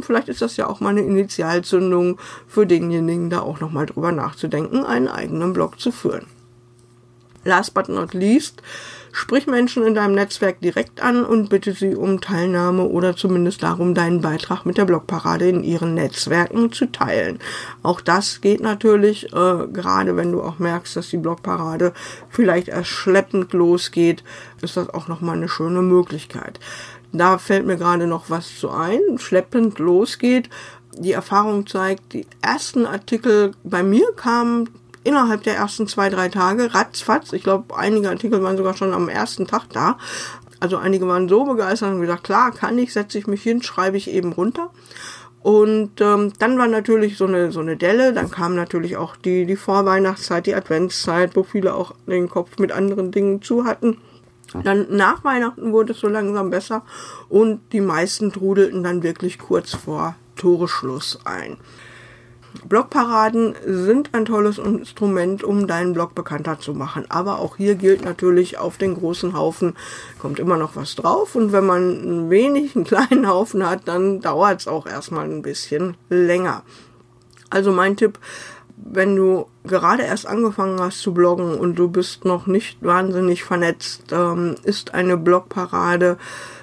vielleicht 0.00 0.28
ist 0.28 0.42
das 0.42 0.56
ja 0.56 0.68
auch 0.68 0.80
mal 0.80 0.90
eine 0.90 1.02
Initialzündung 1.02 2.18
für 2.46 2.66
denjenigen, 2.66 3.30
da 3.30 3.40
auch 3.40 3.60
nochmal 3.60 3.86
drüber 3.86 4.12
nachzudenken, 4.12 4.84
einen 4.84 5.08
eigenen 5.08 5.52
Blog 5.52 5.78
zu 5.78 5.92
führen. 5.92 6.26
Last 7.44 7.74
but 7.74 7.88
not 7.88 8.14
least, 8.14 8.62
sprich 9.12 9.46
Menschen 9.46 9.86
in 9.86 9.94
deinem 9.94 10.14
Netzwerk 10.14 10.60
direkt 10.60 11.02
an 11.02 11.24
und 11.24 11.48
bitte 11.48 11.72
sie 11.72 11.94
um 11.94 12.20
Teilnahme 12.20 12.84
oder 12.84 13.16
zumindest 13.16 13.62
darum, 13.62 13.94
deinen 13.94 14.20
Beitrag 14.20 14.66
mit 14.66 14.76
der 14.76 14.86
Blogparade 14.86 15.48
in 15.48 15.62
ihren 15.62 15.94
Netzwerken 15.94 16.72
zu 16.72 16.90
teilen. 16.90 17.38
Auch 17.82 18.00
das 18.00 18.40
geht 18.40 18.60
natürlich, 18.60 19.32
äh, 19.32 19.66
gerade 19.72 20.16
wenn 20.16 20.32
du 20.32 20.42
auch 20.42 20.58
merkst, 20.58 20.96
dass 20.96 21.10
die 21.10 21.18
Blogparade 21.18 21.92
vielleicht 22.28 22.68
erst 22.68 22.90
schleppend 22.90 23.52
losgeht, 23.52 24.24
ist 24.62 24.76
das 24.76 24.88
auch 24.88 25.06
nochmal 25.06 25.36
eine 25.36 25.48
schöne 25.48 25.82
Möglichkeit. 25.82 26.58
Da 27.12 27.38
fällt 27.38 27.64
mir 27.64 27.76
gerade 27.76 28.08
noch 28.08 28.28
was 28.28 28.58
zu 28.58 28.70
ein. 28.70 29.18
Schleppend 29.18 29.78
losgeht. 29.78 30.50
Die 30.98 31.12
Erfahrung 31.12 31.66
zeigt, 31.66 32.12
die 32.12 32.26
ersten 32.42 32.86
Artikel 32.86 33.52
bei 33.62 33.84
mir 33.84 34.12
kamen 34.16 34.68
innerhalb 35.04 35.42
der 35.44 35.56
ersten 35.56 35.86
zwei, 35.86 36.08
drei 36.08 36.28
Tage, 36.28 36.74
ratzfatz. 36.74 37.32
Ich 37.32 37.42
glaube, 37.42 37.76
einige 37.76 38.08
Artikel 38.08 38.42
waren 38.42 38.56
sogar 38.56 38.76
schon 38.76 38.92
am 38.92 39.08
ersten 39.08 39.46
Tag 39.46 39.68
da. 39.72 39.98
Also 40.60 40.78
einige 40.78 41.06
waren 41.06 41.28
so 41.28 41.44
begeistert 41.44 41.92
und 41.92 42.00
gesagt, 42.00 42.24
klar, 42.24 42.50
kann 42.50 42.78
ich, 42.78 42.92
setze 42.92 43.18
ich 43.18 43.26
mich 43.26 43.42
hin, 43.42 43.62
schreibe 43.62 43.96
ich 43.96 44.10
eben 44.10 44.32
runter. 44.32 44.70
Und 45.42 46.00
ähm, 46.00 46.32
dann 46.38 46.56
war 46.56 46.66
natürlich 46.68 47.18
so 47.18 47.26
eine, 47.26 47.52
so 47.52 47.60
eine 47.60 47.76
Delle, 47.76 48.14
dann 48.14 48.30
kam 48.30 48.54
natürlich 48.54 48.96
auch 48.96 49.14
die, 49.14 49.44
die 49.44 49.56
Vorweihnachtszeit, 49.56 50.46
die 50.46 50.54
Adventszeit, 50.54 51.36
wo 51.36 51.42
viele 51.42 51.74
auch 51.74 51.94
den 52.06 52.30
Kopf 52.30 52.58
mit 52.58 52.72
anderen 52.72 53.10
Dingen 53.10 53.42
zu 53.42 53.66
hatten. 53.66 53.98
Dann 54.62 54.86
nach 54.88 55.22
Weihnachten 55.22 55.72
wurde 55.72 55.92
es 55.92 56.00
so 56.00 56.08
langsam 56.08 56.48
besser 56.48 56.82
und 57.28 57.60
die 57.72 57.82
meisten 57.82 58.32
trudelten 58.32 58.82
dann 58.84 59.02
wirklich 59.02 59.38
kurz 59.38 59.74
vor 59.74 60.14
Toreschluss 60.36 61.18
ein. 61.24 61.58
Blogparaden 62.68 63.54
sind 63.66 64.14
ein 64.14 64.24
tolles 64.24 64.58
Instrument, 64.58 65.44
um 65.44 65.66
deinen 65.66 65.92
Blog 65.92 66.14
bekannter 66.14 66.58
zu 66.58 66.74
machen. 66.74 67.04
Aber 67.08 67.38
auch 67.38 67.56
hier 67.56 67.74
gilt 67.74 68.04
natürlich, 68.04 68.58
auf 68.58 68.78
den 68.78 68.94
großen 68.94 69.36
Haufen 69.36 69.74
kommt 70.18 70.38
immer 70.38 70.56
noch 70.56 70.76
was 70.76 70.94
drauf. 70.94 71.34
Und 71.34 71.52
wenn 71.52 71.66
man 71.66 71.82
ein 72.02 72.30
wenig, 72.30 72.74
einen 72.74 72.84
kleinen 72.84 73.28
Haufen 73.28 73.68
hat, 73.68 73.86
dann 73.86 74.20
dauert 74.20 74.60
es 74.60 74.68
auch 74.68 74.86
erstmal 74.86 75.26
ein 75.26 75.42
bisschen 75.42 75.96
länger. 76.08 76.62
Also 77.50 77.70
mein 77.70 77.96
Tipp, 77.96 78.18
wenn 78.76 79.14
du 79.14 79.46
gerade 79.64 80.02
erst 80.02 80.26
angefangen 80.26 80.80
hast 80.80 81.00
zu 81.00 81.14
bloggen 81.14 81.54
und 81.54 81.76
du 81.76 81.88
bist 81.88 82.24
noch 82.24 82.46
nicht 82.46 82.82
wahnsinnig 82.82 83.44
vernetzt, 83.44 84.12
ähm, 84.12 84.56
ist 84.64 84.94
eine 84.94 85.16
Blogparade 85.16 86.18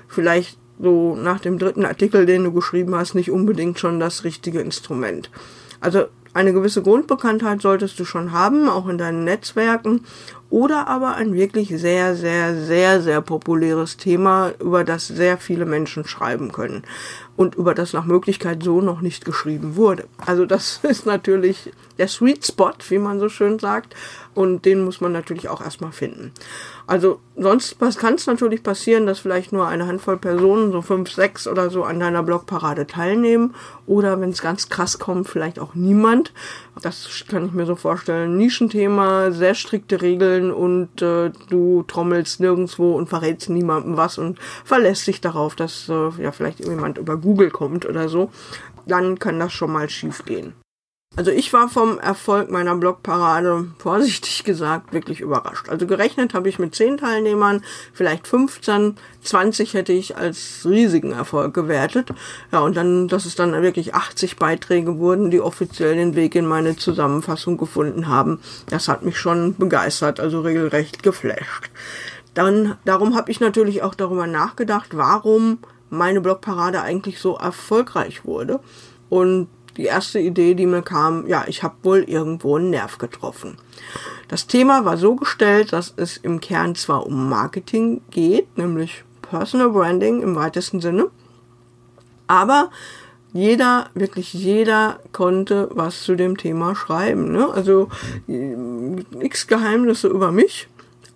vielleicht 0.08 0.58
so 0.80 1.16
nach 1.16 1.40
dem 1.40 1.60
dritten 1.60 1.86
Artikel, 1.86 2.26
den 2.26 2.44
du 2.44 2.52
geschrieben 2.52 2.96
hast, 2.96 3.14
nicht 3.14 3.32
unbedingt 3.32 3.80
schon 3.80 4.00
das 4.00 4.24
richtige 4.24 4.60
Instrument. 4.62 5.30
Also 5.82 6.06
eine 6.34 6.54
gewisse 6.54 6.82
Grundbekanntheit 6.82 7.62
solltest 7.62 8.00
du 8.00 8.06
schon 8.06 8.32
haben, 8.32 8.70
auch 8.70 8.88
in 8.88 8.98
deinen 8.98 9.26
Netzwerken. 9.26 10.06
Oder 10.50 10.88
aber 10.88 11.16
ein 11.16 11.34
wirklich 11.34 11.70
sehr, 11.70 12.16
sehr, 12.16 12.56
sehr, 12.56 13.02
sehr 13.02 13.22
populäres 13.22 13.98
Thema, 13.98 14.52
über 14.60 14.84
das 14.84 15.08
sehr 15.08 15.38
viele 15.38 15.66
Menschen 15.66 16.06
schreiben 16.06 16.52
können. 16.52 16.84
Und 17.38 17.56
über 17.56 17.74
das 17.74 17.94
nach 17.94 18.06
Möglichkeit 18.06 18.62
so 18.62 18.82
noch 18.82 19.02
nicht 19.02 19.26
geschrieben 19.26 19.76
wurde. 19.76 20.06
Also 20.26 20.46
das 20.46 20.80
ist 20.84 21.06
natürlich 21.06 21.72
der 21.98 22.08
Sweet 22.08 22.46
Spot, 22.46 22.74
wie 22.90 22.98
man 22.98 23.20
so 23.20 23.30
schön 23.30 23.60
sagt. 23.60 23.96
Und 24.34 24.66
den 24.66 24.86
muss 24.86 25.02
man 25.02 25.12
natürlich 25.12 25.50
auch 25.50 25.62
erstmal 25.62 25.92
finden. 25.92 26.32
Also 26.88 27.20
sonst 27.36 27.78
kann 27.98 28.16
es 28.16 28.28
natürlich 28.28 28.64
passieren, 28.64 29.06
dass 29.06 29.20
vielleicht 29.20 29.52
nur 29.52 29.68
eine 29.68 29.88
Handvoll 29.88 30.18
Personen, 30.18 30.72
so 30.72 30.82
fünf, 30.82 31.12
sechs 31.12 31.48
oder 31.48 31.70
so, 31.70 31.84
an 31.84 32.00
deiner 32.00 32.24
Blogparade 32.24 32.88
teilnehmen. 32.88 33.54
Oder 33.88 34.22
wenn 34.22 34.30
es 34.30 34.42
ganz 34.42 34.70
krass 34.70 35.00
kommt, 35.00 35.28
vielleicht 35.28 35.60
auch 35.60 35.76
niemand. 35.76 36.34
Das 36.82 37.26
kann 37.28 37.46
ich 37.46 37.52
mir 37.52 37.66
so 37.66 37.76
vorstellen. 37.76 38.38
Nischenthema, 38.38 39.32
sehr 39.32 39.54
strikte 39.54 40.02
Regeln 40.02 40.52
und 40.52 41.02
äh, 41.02 41.32
du 41.50 41.84
trommelst 41.84 42.40
nirgendwo 42.40 42.96
und 42.96 43.10
verrätst 43.10 43.50
niemandem 43.50 43.98
was 43.98 44.18
und 44.18 44.40
verlässt 44.64 45.08
dich 45.08 45.20
darauf, 45.20 45.56
dass 45.56 45.90
äh, 45.90 46.10
ja 46.22 46.32
vielleicht 46.32 46.60
jemand 46.66 46.98
über 46.98 47.18
Google 47.22 47.52
kommt 47.52 47.86
oder 47.86 48.10
so. 48.10 48.32
Dann 48.86 49.20
kann 49.20 49.40
das 49.40 49.54
schon 49.54 49.72
mal 49.72 49.90
schief 49.90 50.26
gehen. 50.26 50.54
Also 51.18 51.30
ich 51.30 51.52
war 51.52 51.68
vom 51.68 52.00
Erfolg 52.00 52.50
meiner 52.50 52.74
Blogparade, 52.74 53.68
vorsichtig 53.80 54.46
gesagt, 54.46 54.94
wirklich 54.94 55.20
überrascht. 55.20 55.68
Also 55.68 55.86
gerechnet 55.86 56.34
habe 56.34 56.48
ich 56.48 56.58
mit 56.58 56.74
10 56.74 57.00
Teilnehmern, 57.00 57.66
vielleicht 57.92 58.28
15, 58.28 58.96
20 59.22 59.74
hätte 59.74 59.92
ich 59.92 60.16
als 60.16 60.62
riesigen 60.64 61.12
Erfolg 61.12 61.54
gewertet. 61.54 62.14
Ja, 62.54 62.60
und 62.60 62.78
dann, 62.78 63.10
dass 63.10 63.26
es 63.26 63.36
dann 63.36 63.52
wirklich 63.62 63.94
80 63.94 64.38
Beiträge 64.38 65.00
wurden, 65.00 65.32
die 65.32 65.42
offiziell 65.42 65.98
den 65.98 66.16
Weg 66.16 66.34
in 66.34 66.46
meine 66.46 66.78
Zusammenfassung 66.78 67.58
gefunden 67.58 68.08
haben. 68.08 68.40
Das 68.70 68.88
hat 68.88 69.04
mich 69.04 69.20
schon 69.20 69.58
begeistert, 69.58 70.22
also 70.22 70.40
regelrecht 70.40 71.04
geflasht. 71.04 71.72
Dann, 72.36 72.78
darum 72.86 73.16
habe 73.16 73.32
ich 73.32 73.42
natürlich 73.42 73.84
auch 73.84 73.96
darüber 73.96 74.28
nachgedacht, 74.28 74.96
warum 74.96 75.58
meine 75.92 76.22
Blogparade 76.22 76.82
eigentlich 76.82 77.20
so 77.20 77.38
erfolgreich 77.38 78.26
wurde. 78.26 78.60
Und 79.10 79.48
die 79.78 79.86
erste 79.86 80.20
Idee, 80.20 80.56
die 80.56 80.66
mir 80.66 80.82
kam, 80.82 81.28
ja, 81.28 81.46
ich 81.48 81.64
habe 81.64 81.76
wohl 81.84 82.00
irgendwo 82.00 82.58
einen 82.58 82.72
Nerv 82.72 82.98
getroffen. 82.98 83.58
Das 84.28 84.48
Thema 84.48 84.86
war 84.86 84.98
so 84.98 85.16
gestellt, 85.16 85.72
dass 85.74 85.94
es 85.96 86.18
im 86.18 86.40
Kern 86.40 86.76
zwar 86.76 87.06
um 87.06 87.30
Marketing 87.30 88.02
geht, 88.10 88.58
nämlich 88.58 89.04
Personal 89.22 89.70
Branding 89.70 90.22
im 90.22 90.36
weitesten 90.36 90.82
Sinne, 90.82 91.10
aber 92.28 92.70
jeder, 93.34 93.90
wirklich 93.94 94.34
jeder 94.34 95.00
konnte 95.14 95.70
was 95.72 96.04
zu 96.04 96.16
dem 96.16 96.38
Thema 96.38 96.76
schreiben. 96.76 97.32
Ne? 97.32 97.50
Also 97.50 97.90
nichts 98.28 99.48
Geheimnisse 99.48 100.10
über 100.10 100.32
mich. 100.32 100.68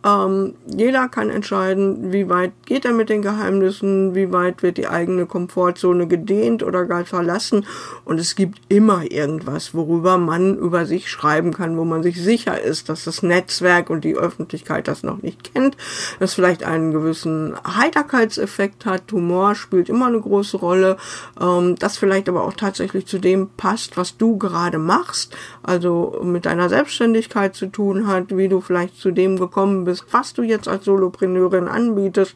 Ähm, 0.05 0.53
jeder 0.67 1.09
kann 1.09 1.31
entscheiden, 1.31 2.13
wie 2.13 2.29
weit 2.29 2.53
geht 2.67 2.85
er 2.85 2.93
mit 2.93 3.09
den 3.09 3.23
Geheimnissen, 3.23 4.13
wie 4.13 4.31
weit 4.31 4.61
wird 4.61 4.77
die 4.77 4.87
eigene 4.87 5.25
Komfortzone 5.25 6.07
gedehnt 6.07 6.61
oder 6.61 6.85
gar 6.85 7.05
verlassen. 7.05 7.65
Und 8.03 8.19
es 8.19 8.35
gibt 8.35 8.61
immer 8.69 9.11
irgendwas, 9.11 9.73
worüber 9.73 10.19
man 10.19 10.57
über 10.57 10.85
sich 10.85 11.09
schreiben 11.09 11.53
kann, 11.53 11.77
wo 11.77 11.85
man 11.85 12.03
sich 12.03 12.21
sicher 12.21 12.61
ist, 12.61 12.89
dass 12.89 13.03
das 13.03 13.23
Netzwerk 13.23 13.89
und 13.89 14.03
die 14.03 14.15
Öffentlichkeit 14.15 14.87
das 14.87 15.01
noch 15.01 15.23
nicht 15.23 15.53
kennt, 15.53 15.75
das 16.19 16.35
vielleicht 16.35 16.63
einen 16.63 16.91
gewissen 16.91 17.55
Heiterkeitseffekt 17.65 18.85
hat. 18.85 19.11
Humor 19.11 19.55
spielt 19.55 19.89
immer 19.89 20.05
eine 20.05 20.21
große 20.21 20.57
Rolle, 20.57 20.97
ähm, 21.41 21.75
das 21.79 21.97
vielleicht 21.97 22.29
aber 22.29 22.43
auch 22.43 22.53
tatsächlich 22.53 23.07
zu 23.07 23.17
dem 23.17 23.49
passt, 23.57 23.97
was 23.97 24.17
du 24.17 24.37
gerade 24.37 24.77
machst, 24.77 25.35
also 25.63 26.21
mit 26.23 26.45
deiner 26.45 26.69
Selbstständigkeit 26.69 27.55
zu 27.55 27.67
tun 27.67 28.05
hat, 28.05 28.37
wie 28.37 28.49
du 28.49 28.61
vielleicht 28.61 28.97
zu 28.97 29.09
dem 29.09 29.39
gekommen 29.39 29.83
bist, 29.83 29.94
bist, 29.95 30.05
was 30.11 30.33
du 30.33 30.43
jetzt 30.43 30.67
als 30.67 30.85
Solopreneurin 30.85 31.67
anbietest. 31.67 32.35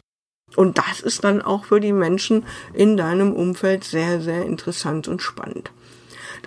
Und 0.56 0.78
das 0.78 1.00
ist 1.00 1.22
dann 1.22 1.42
auch 1.42 1.64
für 1.64 1.80
die 1.80 1.92
Menschen 1.92 2.44
in 2.72 2.96
deinem 2.96 3.32
Umfeld 3.32 3.84
sehr, 3.84 4.20
sehr 4.20 4.44
interessant 4.44 5.06
und 5.06 5.22
spannend. 5.22 5.70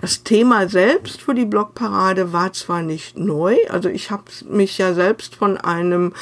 Das 0.00 0.24
Thema 0.24 0.68
selbst 0.68 1.22
für 1.22 1.34
die 1.34 1.46
Blogparade 1.46 2.32
war 2.32 2.52
zwar 2.52 2.82
nicht 2.82 3.16
neu, 3.16 3.56
also 3.70 3.88
ich 3.88 4.10
habe 4.10 4.24
mich 4.50 4.76
ja 4.76 4.92
selbst 4.92 5.36
von 5.36 5.56
einem 5.56 6.12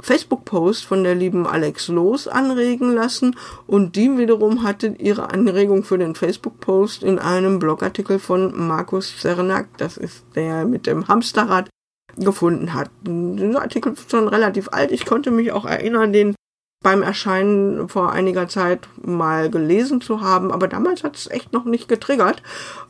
Facebook-Post 0.00 0.84
von 0.84 1.04
der 1.04 1.14
lieben 1.14 1.46
Alex 1.46 1.88
Los 1.88 2.26
anregen 2.26 2.92
lassen 2.92 3.36
und 3.66 3.94
die 3.94 4.16
wiederum 4.16 4.64
hatte 4.64 4.88
ihre 4.98 5.30
Anregung 5.30 5.84
für 5.84 5.98
den 5.98 6.14
Facebook-Post 6.14 7.04
in 7.04 7.18
einem 7.18 7.58
Blogartikel 7.58 8.18
von 8.18 8.66
Markus 8.66 9.16
Zernak, 9.20 9.68
das 9.76 9.98
ist 9.98 10.24
der 10.34 10.64
mit 10.64 10.86
dem 10.86 11.06
Hamsterrad, 11.06 11.68
gefunden 12.16 12.74
hat. 12.74 12.90
Dieser 13.02 13.62
Artikel 13.62 13.92
ist 13.92 14.10
schon 14.10 14.28
relativ 14.28 14.68
alt. 14.72 14.92
Ich 14.92 15.06
konnte 15.06 15.30
mich 15.30 15.52
auch 15.52 15.64
erinnern, 15.64 16.12
den 16.12 16.34
beim 16.82 17.02
Erscheinen 17.02 17.88
vor 17.88 18.12
einiger 18.12 18.48
Zeit 18.48 18.88
mal 19.00 19.50
gelesen 19.50 20.00
zu 20.00 20.20
haben, 20.20 20.50
aber 20.50 20.68
damals 20.68 21.04
hat 21.04 21.16
es 21.16 21.30
echt 21.30 21.52
noch 21.52 21.64
nicht 21.64 21.88
getriggert. 21.88 22.42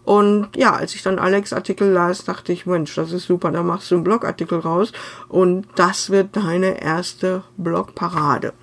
Und 0.05 0.49
ja, 0.57 0.73
als 0.73 0.95
ich 0.95 1.03
dann 1.03 1.19
Alex 1.19 1.53
Artikel 1.53 1.91
las, 1.91 2.25
dachte 2.25 2.53
ich, 2.53 2.67
Mensch, 2.67 2.95
das 2.95 3.13
ist 3.13 3.27
super, 3.27 3.51
da 3.51 3.63
machst 3.63 3.91
du 3.91 3.97
einen 3.97 4.05
Blogartikel 4.05 4.59
raus 4.61 4.93
und 5.29 5.67
das 5.77 6.11
wird 6.11 6.35
deine 6.37 6.83
erste 6.83 7.43
Blogparade. 7.57 8.55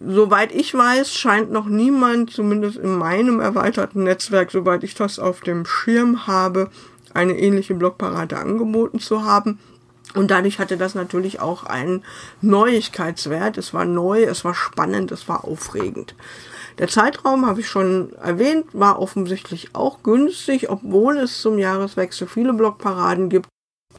Soweit 0.00 0.52
ich 0.52 0.74
weiß, 0.74 1.12
scheint 1.12 1.50
noch 1.50 1.66
niemand, 1.66 2.30
zumindest 2.30 2.76
in 2.76 2.96
meinem 2.96 3.40
erweiterten 3.40 4.04
Netzwerk, 4.04 4.50
soweit 4.50 4.84
ich 4.84 4.94
das 4.94 5.18
auf 5.18 5.40
dem 5.40 5.66
Schirm 5.66 6.26
habe, 6.26 6.68
eine 7.14 7.38
ähnliche 7.38 7.74
Blogparade 7.74 8.36
angeboten 8.36 8.98
zu 8.98 9.24
haben. 9.24 9.58
Und 10.12 10.30
dadurch 10.30 10.58
hatte 10.58 10.76
das 10.76 10.94
natürlich 10.94 11.40
auch 11.40 11.64
einen 11.64 12.04
Neuigkeitswert. 12.40 13.58
Es 13.58 13.72
war 13.72 13.84
neu, 13.84 14.24
es 14.24 14.44
war 14.44 14.54
spannend, 14.54 15.10
es 15.10 15.28
war 15.28 15.44
aufregend. 15.44 16.14
Der 16.78 16.88
Zeitraum, 16.88 17.46
habe 17.46 17.60
ich 17.60 17.68
schon 17.68 18.12
erwähnt, 18.14 18.66
war 18.72 18.98
offensichtlich 18.98 19.70
auch 19.74 20.02
günstig, 20.02 20.70
obwohl 20.70 21.18
es 21.18 21.40
zum 21.40 21.58
Jahreswechsel 21.58 22.26
viele 22.26 22.52
Blogparaden 22.52 23.28
gibt. 23.28 23.48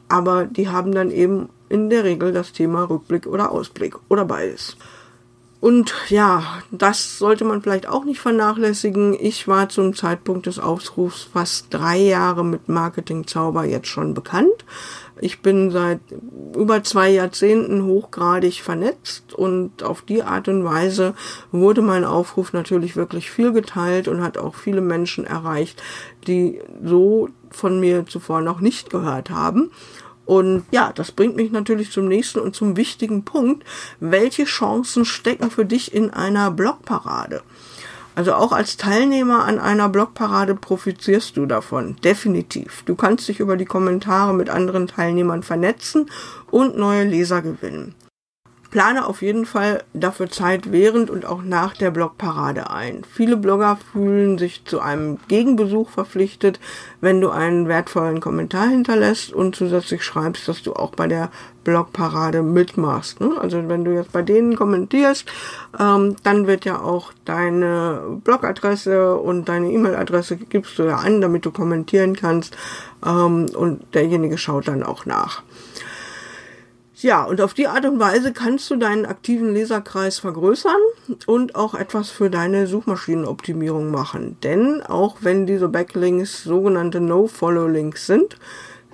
Aber 0.08 0.44
die 0.44 0.68
haben 0.68 0.92
dann 0.92 1.10
eben 1.10 1.48
in 1.68 1.90
der 1.90 2.04
Regel 2.04 2.32
das 2.32 2.52
Thema 2.52 2.84
Rückblick 2.84 3.26
oder 3.26 3.50
Ausblick 3.50 3.96
oder 4.08 4.24
beides. 4.24 4.76
Und 5.60 5.94
ja, 6.10 6.42
das 6.70 7.18
sollte 7.18 7.44
man 7.44 7.62
vielleicht 7.62 7.88
auch 7.88 8.04
nicht 8.04 8.20
vernachlässigen. 8.20 9.16
Ich 9.18 9.48
war 9.48 9.68
zum 9.68 9.94
Zeitpunkt 9.94 10.46
des 10.46 10.58
Aufrufs 10.58 11.28
fast 11.32 11.66
drei 11.70 11.96
Jahre 11.98 12.44
mit 12.44 12.68
Marketing-Zauber 12.68 13.64
jetzt 13.64 13.88
schon 13.88 14.12
bekannt. 14.12 14.64
Ich 15.18 15.40
bin 15.40 15.70
seit 15.70 16.00
über 16.54 16.84
zwei 16.84 17.08
Jahrzehnten 17.08 17.84
hochgradig 17.84 18.60
vernetzt 18.60 19.32
und 19.32 19.82
auf 19.82 20.02
die 20.02 20.22
Art 20.22 20.46
und 20.48 20.64
Weise 20.64 21.14
wurde 21.52 21.80
mein 21.80 22.04
Aufruf 22.04 22.52
natürlich 22.52 22.96
wirklich 22.96 23.30
viel 23.30 23.52
geteilt 23.52 24.08
und 24.08 24.22
hat 24.22 24.36
auch 24.36 24.54
viele 24.54 24.82
Menschen 24.82 25.24
erreicht, 25.24 25.82
die 26.26 26.60
so 26.84 27.30
von 27.50 27.80
mir 27.80 28.04
zuvor 28.04 28.42
noch 28.42 28.60
nicht 28.60 28.90
gehört 28.90 29.30
haben. 29.30 29.70
Und 30.26 30.64
ja, 30.72 30.92
das 30.94 31.12
bringt 31.12 31.36
mich 31.36 31.52
natürlich 31.52 31.92
zum 31.92 32.08
nächsten 32.08 32.40
und 32.40 32.54
zum 32.54 32.76
wichtigen 32.76 33.24
Punkt. 33.24 33.64
Welche 34.00 34.44
Chancen 34.44 35.04
stecken 35.04 35.50
für 35.50 35.64
dich 35.64 35.94
in 35.94 36.10
einer 36.10 36.50
Blogparade? 36.50 37.42
Also 38.16 38.34
auch 38.34 38.52
als 38.52 38.76
Teilnehmer 38.76 39.44
an 39.44 39.58
einer 39.58 39.88
Blogparade 39.88 40.54
profitierst 40.54 41.36
du 41.36 41.46
davon. 41.46 41.96
Definitiv. 42.02 42.82
Du 42.86 42.94
kannst 42.94 43.28
dich 43.28 43.40
über 43.40 43.56
die 43.56 43.66
Kommentare 43.66 44.34
mit 44.34 44.50
anderen 44.50 44.86
Teilnehmern 44.86 45.42
vernetzen 45.42 46.10
und 46.50 46.76
neue 46.76 47.04
Leser 47.04 47.42
gewinnen 47.42 47.94
plane 48.70 49.06
auf 49.06 49.22
jeden 49.22 49.46
Fall 49.46 49.84
dafür 49.92 50.30
Zeit 50.30 50.72
während 50.72 51.10
und 51.10 51.24
auch 51.24 51.42
nach 51.42 51.74
der 51.74 51.90
Blogparade 51.90 52.70
ein. 52.70 53.02
Viele 53.10 53.36
Blogger 53.36 53.78
fühlen 53.92 54.38
sich 54.38 54.64
zu 54.64 54.80
einem 54.80 55.18
Gegenbesuch 55.28 55.90
verpflichtet, 55.90 56.60
wenn 57.00 57.20
du 57.20 57.30
einen 57.30 57.68
wertvollen 57.68 58.20
Kommentar 58.20 58.68
hinterlässt 58.68 59.32
und 59.32 59.56
zusätzlich 59.56 60.02
schreibst, 60.02 60.48
dass 60.48 60.62
du 60.62 60.74
auch 60.74 60.90
bei 60.90 61.06
der 61.06 61.30
Blogparade 61.64 62.42
mitmachst. 62.42 63.20
Ne? 63.20 63.32
Also 63.40 63.68
wenn 63.68 63.84
du 63.84 63.92
jetzt 63.92 64.12
bei 64.12 64.22
denen 64.22 64.54
kommentierst, 64.54 65.26
ähm, 65.80 66.16
dann 66.22 66.46
wird 66.46 66.64
ja 66.64 66.80
auch 66.80 67.12
deine 67.24 68.20
Blogadresse 68.22 69.16
und 69.16 69.48
deine 69.48 69.70
E-Mail-Adresse 69.72 70.36
gibst 70.36 70.78
du 70.78 70.84
ja 70.84 70.96
an, 70.96 71.20
damit 71.20 71.44
du 71.44 71.50
kommentieren 71.50 72.14
kannst 72.14 72.56
ähm, 73.04 73.46
und 73.54 73.82
derjenige 73.94 74.38
schaut 74.38 74.68
dann 74.68 74.82
auch 74.82 75.06
nach. 75.06 75.42
Ja, 76.98 77.24
und 77.24 77.42
auf 77.42 77.52
die 77.52 77.66
Art 77.66 77.84
und 77.84 78.00
Weise 78.00 78.32
kannst 78.32 78.70
du 78.70 78.76
deinen 78.76 79.04
aktiven 79.04 79.52
Leserkreis 79.52 80.18
vergrößern 80.18 80.80
und 81.26 81.54
auch 81.54 81.74
etwas 81.74 82.08
für 82.08 82.30
deine 82.30 82.66
Suchmaschinenoptimierung 82.66 83.90
machen. 83.90 84.38
Denn 84.42 84.82
auch 84.82 85.16
wenn 85.20 85.46
diese 85.46 85.68
Backlinks 85.68 86.44
sogenannte 86.44 87.02
No-Follow-Links 87.02 88.06
sind, 88.06 88.38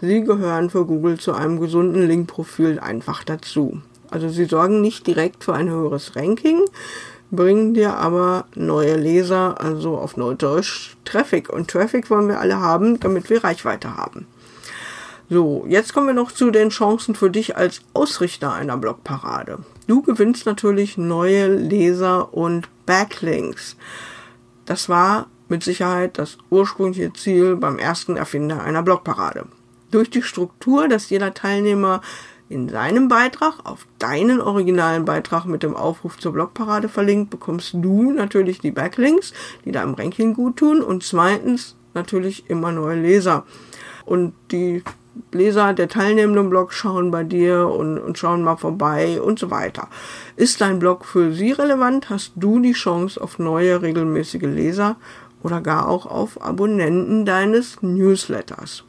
sie 0.00 0.24
gehören 0.24 0.68
für 0.68 0.84
Google 0.84 1.20
zu 1.20 1.32
einem 1.32 1.60
gesunden 1.60 2.04
Linkprofil 2.04 2.80
einfach 2.80 3.22
dazu. 3.22 3.80
Also 4.10 4.28
sie 4.28 4.46
sorgen 4.46 4.80
nicht 4.80 5.06
direkt 5.06 5.44
für 5.44 5.54
ein 5.54 5.70
höheres 5.70 6.16
Ranking, 6.16 6.64
bringen 7.30 7.72
dir 7.72 7.94
aber 7.98 8.46
neue 8.56 8.96
Leser, 8.96 9.60
also 9.60 9.96
auf 9.96 10.16
Neudeutsch 10.16 10.96
Traffic. 11.04 11.48
Und 11.50 11.70
Traffic 11.70 12.10
wollen 12.10 12.26
wir 12.26 12.40
alle 12.40 12.58
haben, 12.58 12.98
damit 12.98 13.30
wir 13.30 13.44
Reichweite 13.44 13.96
haben. 13.96 14.26
So, 15.32 15.64
jetzt 15.66 15.94
kommen 15.94 16.08
wir 16.08 16.12
noch 16.12 16.30
zu 16.30 16.50
den 16.50 16.68
Chancen 16.68 17.14
für 17.14 17.30
dich 17.30 17.56
als 17.56 17.80
Ausrichter 17.94 18.52
einer 18.52 18.76
Blogparade. 18.76 19.60
Du 19.86 20.02
gewinnst 20.02 20.44
natürlich 20.44 20.98
neue 20.98 21.46
Leser 21.46 22.34
und 22.34 22.68
Backlinks. 22.84 23.78
Das 24.66 24.90
war 24.90 25.28
mit 25.48 25.64
Sicherheit 25.64 26.18
das 26.18 26.36
ursprüngliche 26.50 27.14
Ziel 27.14 27.56
beim 27.56 27.78
ersten 27.78 28.18
Erfinder 28.18 28.62
einer 28.62 28.82
Blogparade. 28.82 29.46
Durch 29.90 30.10
die 30.10 30.20
Struktur, 30.20 30.86
dass 30.86 31.08
jeder 31.08 31.32
Teilnehmer 31.32 32.02
in 32.50 32.68
seinem 32.68 33.08
Beitrag 33.08 33.54
auf 33.64 33.86
deinen 33.98 34.38
originalen 34.38 35.06
Beitrag 35.06 35.46
mit 35.46 35.62
dem 35.62 35.74
Aufruf 35.74 36.18
zur 36.18 36.34
Blogparade 36.34 36.90
verlinkt, 36.90 37.30
bekommst 37.30 37.72
du 37.72 38.12
natürlich 38.12 38.58
die 38.58 38.70
Backlinks, 38.70 39.32
die 39.64 39.72
deinem 39.72 39.94
Ranking 39.94 40.34
gut 40.34 40.58
tun 40.58 40.82
und 40.82 41.02
zweitens 41.02 41.74
natürlich 41.94 42.50
immer 42.50 42.70
neue 42.70 43.00
Leser. 43.00 43.46
Und 44.04 44.34
die 44.50 44.82
Leser 45.30 45.74
der 45.74 45.88
teilnehmenden 45.88 46.50
Blog 46.50 46.72
schauen 46.72 47.10
bei 47.10 47.24
dir 47.24 47.68
und, 47.68 47.98
und 47.98 48.18
schauen 48.18 48.42
mal 48.42 48.56
vorbei 48.56 49.20
und 49.20 49.38
so 49.38 49.50
weiter. 49.50 49.88
Ist 50.36 50.60
dein 50.60 50.78
Blog 50.78 51.04
für 51.04 51.32
sie 51.32 51.52
relevant, 51.52 52.10
hast 52.10 52.32
du 52.36 52.60
die 52.60 52.72
Chance 52.72 53.20
auf 53.20 53.38
neue 53.38 53.82
regelmäßige 53.82 54.42
Leser 54.42 54.96
oder 55.42 55.60
gar 55.60 55.88
auch 55.88 56.06
auf 56.06 56.42
Abonnenten 56.42 57.24
deines 57.24 57.82
Newsletters. 57.82 58.84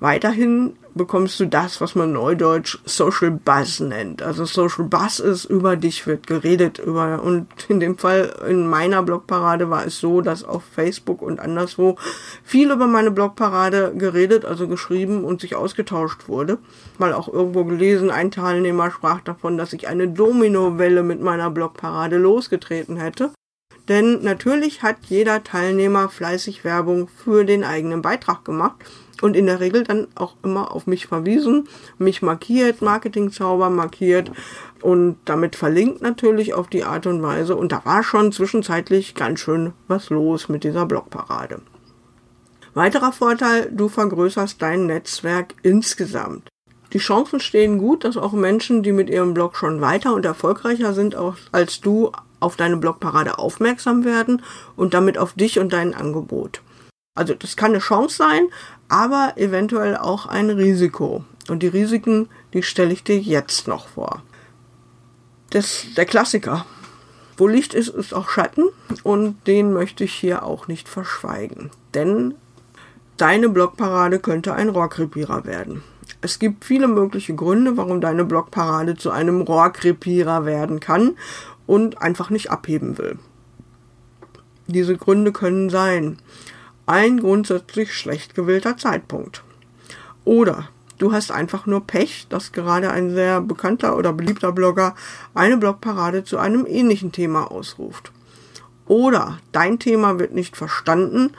Weiterhin 0.00 0.74
bekommst 0.94 1.38
du 1.40 1.46
das, 1.46 1.80
was 1.80 1.94
man 1.94 2.12
neudeutsch 2.12 2.78
Social 2.84 3.30
Buzz 3.30 3.80
nennt. 3.80 4.22
Also 4.22 4.44
Social 4.44 4.84
Buzz 4.84 5.18
ist, 5.18 5.44
über 5.44 5.76
dich 5.76 6.06
wird 6.06 6.26
geredet, 6.26 6.78
über, 6.78 7.22
und 7.22 7.48
in 7.68 7.80
dem 7.80 7.98
Fall 7.98 8.34
in 8.48 8.66
meiner 8.66 9.02
Blogparade 9.02 9.70
war 9.70 9.84
es 9.84 9.98
so, 9.98 10.20
dass 10.20 10.44
auf 10.44 10.62
Facebook 10.64 11.22
und 11.22 11.40
anderswo 11.40 11.96
viel 12.42 12.70
über 12.70 12.86
meine 12.86 13.10
Blogparade 13.10 13.92
geredet, 13.96 14.44
also 14.44 14.68
geschrieben 14.68 15.24
und 15.24 15.40
sich 15.40 15.56
ausgetauscht 15.56 16.28
wurde. 16.28 16.58
Mal 16.98 17.12
auch 17.12 17.28
irgendwo 17.28 17.64
gelesen, 17.64 18.10
ein 18.10 18.30
Teilnehmer 18.30 18.90
sprach 18.90 19.20
davon, 19.20 19.58
dass 19.58 19.72
ich 19.72 19.88
eine 19.88 20.08
Dominowelle 20.08 21.02
mit 21.02 21.20
meiner 21.20 21.50
Blogparade 21.50 22.16
losgetreten 22.16 22.96
hätte. 22.96 23.30
Denn 23.88 24.22
natürlich 24.22 24.82
hat 24.82 24.96
jeder 25.08 25.44
Teilnehmer 25.44 26.08
fleißig 26.08 26.64
Werbung 26.64 27.08
für 27.08 27.44
den 27.44 27.64
eigenen 27.64 28.00
Beitrag 28.00 28.44
gemacht 28.44 28.76
und 29.24 29.36
in 29.36 29.46
der 29.46 29.58
Regel 29.58 29.84
dann 29.84 30.06
auch 30.16 30.36
immer 30.44 30.70
auf 30.72 30.86
mich 30.86 31.06
verwiesen, 31.06 31.66
mich 31.96 32.20
markiert, 32.20 32.82
Marketingzauber 32.82 33.70
markiert 33.70 34.30
und 34.82 35.16
damit 35.24 35.56
verlinkt 35.56 36.02
natürlich 36.02 36.52
auf 36.52 36.68
die 36.68 36.84
Art 36.84 37.06
und 37.06 37.22
Weise. 37.22 37.56
Und 37.56 37.72
da 37.72 37.80
war 37.86 38.02
schon 38.02 38.32
zwischenzeitlich 38.32 39.14
ganz 39.14 39.40
schön 39.40 39.72
was 39.88 40.10
los 40.10 40.50
mit 40.50 40.62
dieser 40.62 40.84
Blogparade. 40.84 41.62
Weiterer 42.74 43.12
Vorteil, 43.12 43.70
du 43.72 43.88
vergrößerst 43.88 44.60
dein 44.60 44.84
Netzwerk 44.84 45.54
insgesamt. 45.62 46.50
Die 46.92 46.98
Chancen 46.98 47.40
stehen 47.40 47.78
gut, 47.78 48.04
dass 48.04 48.18
auch 48.18 48.32
Menschen, 48.32 48.82
die 48.82 48.92
mit 48.92 49.08
ihrem 49.08 49.32
Blog 49.32 49.56
schon 49.56 49.80
weiter 49.80 50.12
und 50.12 50.26
erfolgreicher 50.26 50.92
sind 50.92 51.16
als 51.50 51.80
du, 51.80 52.12
auf 52.40 52.56
deine 52.56 52.76
Blogparade 52.76 53.38
aufmerksam 53.38 54.04
werden 54.04 54.42
und 54.76 54.92
damit 54.92 55.16
auf 55.16 55.32
dich 55.32 55.58
und 55.58 55.72
dein 55.72 55.94
Angebot. 55.94 56.60
Also 57.14 57.34
das 57.34 57.56
kann 57.56 57.70
eine 57.70 57.78
Chance 57.78 58.16
sein, 58.16 58.48
aber 58.88 59.34
eventuell 59.36 59.96
auch 59.96 60.26
ein 60.26 60.50
Risiko. 60.50 61.24
Und 61.48 61.62
die 61.62 61.68
Risiken, 61.68 62.28
die 62.52 62.62
stelle 62.62 62.92
ich 62.92 63.04
dir 63.04 63.18
jetzt 63.18 63.68
noch 63.68 63.88
vor. 63.88 64.22
Das, 65.50 65.86
der 65.96 66.06
Klassiker. 66.06 66.66
Wo 67.36 67.46
Licht 67.46 67.74
ist, 67.74 67.88
ist 67.88 68.14
auch 68.14 68.28
Schatten 68.28 68.64
und 69.02 69.46
den 69.46 69.72
möchte 69.72 70.04
ich 70.04 70.14
hier 70.14 70.44
auch 70.44 70.68
nicht 70.68 70.88
verschweigen. 70.88 71.70
Denn 71.94 72.34
deine 73.16 73.48
Blockparade 73.48 74.18
könnte 74.18 74.54
ein 74.54 74.68
Rohrkrepierer 74.68 75.44
werden. 75.44 75.82
Es 76.20 76.38
gibt 76.38 76.64
viele 76.64 76.88
mögliche 76.88 77.34
Gründe, 77.34 77.76
warum 77.76 78.00
deine 78.00 78.24
Blockparade 78.24 78.96
zu 78.96 79.10
einem 79.10 79.40
Rohrkrepierer 79.40 80.46
werden 80.46 80.80
kann 80.80 81.16
und 81.66 82.00
einfach 82.02 82.30
nicht 82.30 82.50
abheben 82.50 82.98
will. 82.98 83.18
Diese 84.66 84.96
Gründe 84.96 85.32
können 85.32 85.70
sein, 85.70 86.18
ein 86.86 87.20
grundsätzlich 87.20 87.94
schlecht 87.94 88.34
gewählter 88.34 88.76
Zeitpunkt. 88.76 89.42
Oder 90.24 90.68
du 90.98 91.12
hast 91.12 91.30
einfach 91.30 91.66
nur 91.66 91.86
Pech, 91.86 92.26
dass 92.28 92.52
gerade 92.52 92.90
ein 92.90 93.10
sehr 93.14 93.40
bekannter 93.40 93.96
oder 93.96 94.12
beliebter 94.12 94.52
Blogger 94.52 94.94
eine 95.34 95.56
Blogparade 95.56 96.24
zu 96.24 96.38
einem 96.38 96.66
ähnlichen 96.66 97.12
Thema 97.12 97.50
ausruft. 97.50 98.12
Oder 98.86 99.38
dein 99.52 99.78
Thema 99.78 100.18
wird 100.18 100.32
nicht 100.32 100.56
verstanden 100.56 101.32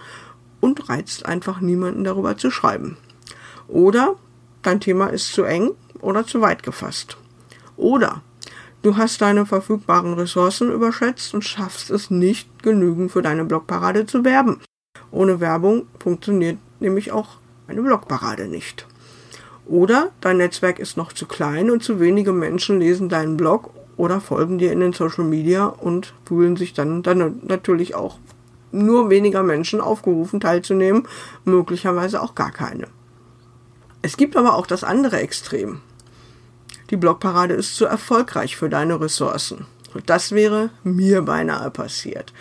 und 0.61 0.89
reizt 0.89 1.25
einfach 1.25 1.61
niemanden 1.61 2.03
darüber 2.03 2.37
zu 2.37 2.49
schreiben. 2.49 2.97
Oder 3.67 4.15
dein 4.63 4.79
Thema 4.79 5.07
ist 5.07 5.31
zu 5.33 5.43
eng 5.43 5.71
oder 6.01 6.25
zu 6.25 6.41
weit 6.41 6.63
gefasst. 6.63 7.17
Oder 7.77 8.21
du 8.81 8.97
hast 8.97 9.21
deine 9.21 9.45
verfügbaren 9.45 10.13
Ressourcen 10.13 10.71
überschätzt 10.71 11.33
und 11.33 11.43
schaffst 11.43 11.91
es 11.91 12.09
nicht 12.09 12.63
genügend 12.63 13.11
für 13.11 13.21
deine 13.21 13.45
Blogparade 13.45 14.07
zu 14.07 14.23
werben. 14.23 14.59
Ohne 15.15 15.39
Werbung 15.39 15.87
funktioniert 15.97 16.57
nämlich 16.81 17.13
auch 17.13 17.37
eine 17.69 17.81
Blogparade 17.81 18.49
nicht. 18.49 18.85
Oder 19.65 20.11
dein 20.19 20.37
Netzwerk 20.37 20.77
ist 20.77 20.97
noch 20.97 21.13
zu 21.13 21.25
klein 21.25 21.71
und 21.71 21.81
zu 21.81 22.01
wenige 22.01 22.33
Menschen 22.33 22.81
lesen 22.81 23.07
deinen 23.07 23.37
Blog 23.37 23.69
oder 23.95 24.19
folgen 24.19 24.57
dir 24.57 24.73
in 24.73 24.81
den 24.81 24.91
Social 24.91 25.23
Media 25.23 25.67
und 25.67 26.13
fühlen 26.25 26.57
sich 26.57 26.73
dann, 26.73 27.01
dann 27.01 27.39
natürlich 27.43 27.95
auch 27.95 28.19
nur 28.73 29.09
weniger 29.09 29.41
Menschen 29.41 29.79
aufgerufen 29.79 30.41
teilzunehmen, 30.41 31.07
möglicherweise 31.45 32.21
auch 32.21 32.35
gar 32.35 32.51
keine. 32.51 32.87
Es 34.01 34.17
gibt 34.17 34.35
aber 34.35 34.55
auch 34.55 34.67
das 34.67 34.83
andere 34.83 35.21
Extrem. 35.21 35.79
Die 36.89 36.97
Blogparade 36.97 37.53
ist 37.53 37.77
zu 37.77 37.85
erfolgreich 37.85 38.57
für 38.57 38.67
deine 38.67 38.99
Ressourcen. 38.99 39.65
Und 39.93 40.09
das 40.09 40.33
wäre 40.33 40.71
mir 40.83 41.21
beinahe 41.21 41.71
passiert. 41.71 42.33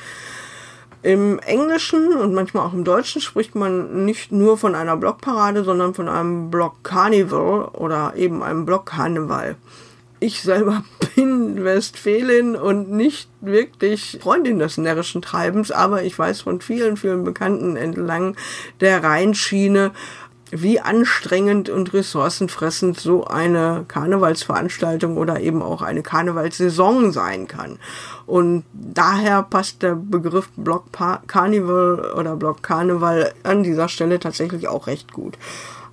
Im 1.04 1.38
Englischen 1.40 2.14
und 2.14 2.32
manchmal 2.32 2.66
auch 2.66 2.72
im 2.72 2.82
Deutschen 2.82 3.20
spricht 3.20 3.54
man 3.54 4.06
nicht 4.06 4.32
nur 4.32 4.56
von 4.56 4.74
einer 4.74 4.96
Blockparade, 4.96 5.62
sondern 5.62 5.92
von 5.92 6.08
einem 6.08 6.50
Block 6.50 6.82
Carnival 6.82 7.66
oder 7.74 8.14
eben 8.16 8.42
einem 8.42 8.64
Block 8.64 8.86
Karneval. 8.86 9.56
ich 10.24 10.40
selber 10.40 10.82
bin 11.14 11.62
Westfälin 11.62 12.56
und 12.56 12.90
nicht 12.90 13.28
wirklich 13.42 14.18
Freundin 14.22 14.58
des 14.58 14.78
närrischen 14.78 15.20
Treibens, 15.20 15.70
aber 15.70 16.04
ich 16.04 16.18
weiß 16.18 16.40
von 16.40 16.62
vielen, 16.62 16.96
vielen 16.96 17.22
Bekannten 17.22 17.76
entlang 17.76 18.34
der 18.80 19.04
Rheinschiene, 19.04 19.92
wie 20.56 20.80
anstrengend 20.80 21.68
und 21.68 21.92
ressourcenfressend 21.92 22.98
so 23.00 23.24
eine 23.24 23.84
Karnevalsveranstaltung 23.88 25.16
oder 25.16 25.40
eben 25.40 25.62
auch 25.62 25.82
eine 25.82 26.02
Karnevalssaison 26.02 27.12
sein 27.12 27.48
kann. 27.48 27.78
Und 28.24 28.64
daher 28.72 29.42
passt 29.42 29.82
der 29.82 29.96
Begriff 29.96 30.48
Block 30.56 30.84
Carnival 31.26 32.12
oder 32.16 32.36
Block 32.36 32.62
Karneval 32.62 33.32
an 33.42 33.64
dieser 33.64 33.88
Stelle 33.88 34.20
tatsächlich 34.20 34.68
auch 34.68 34.86
recht 34.86 35.12
gut. 35.12 35.36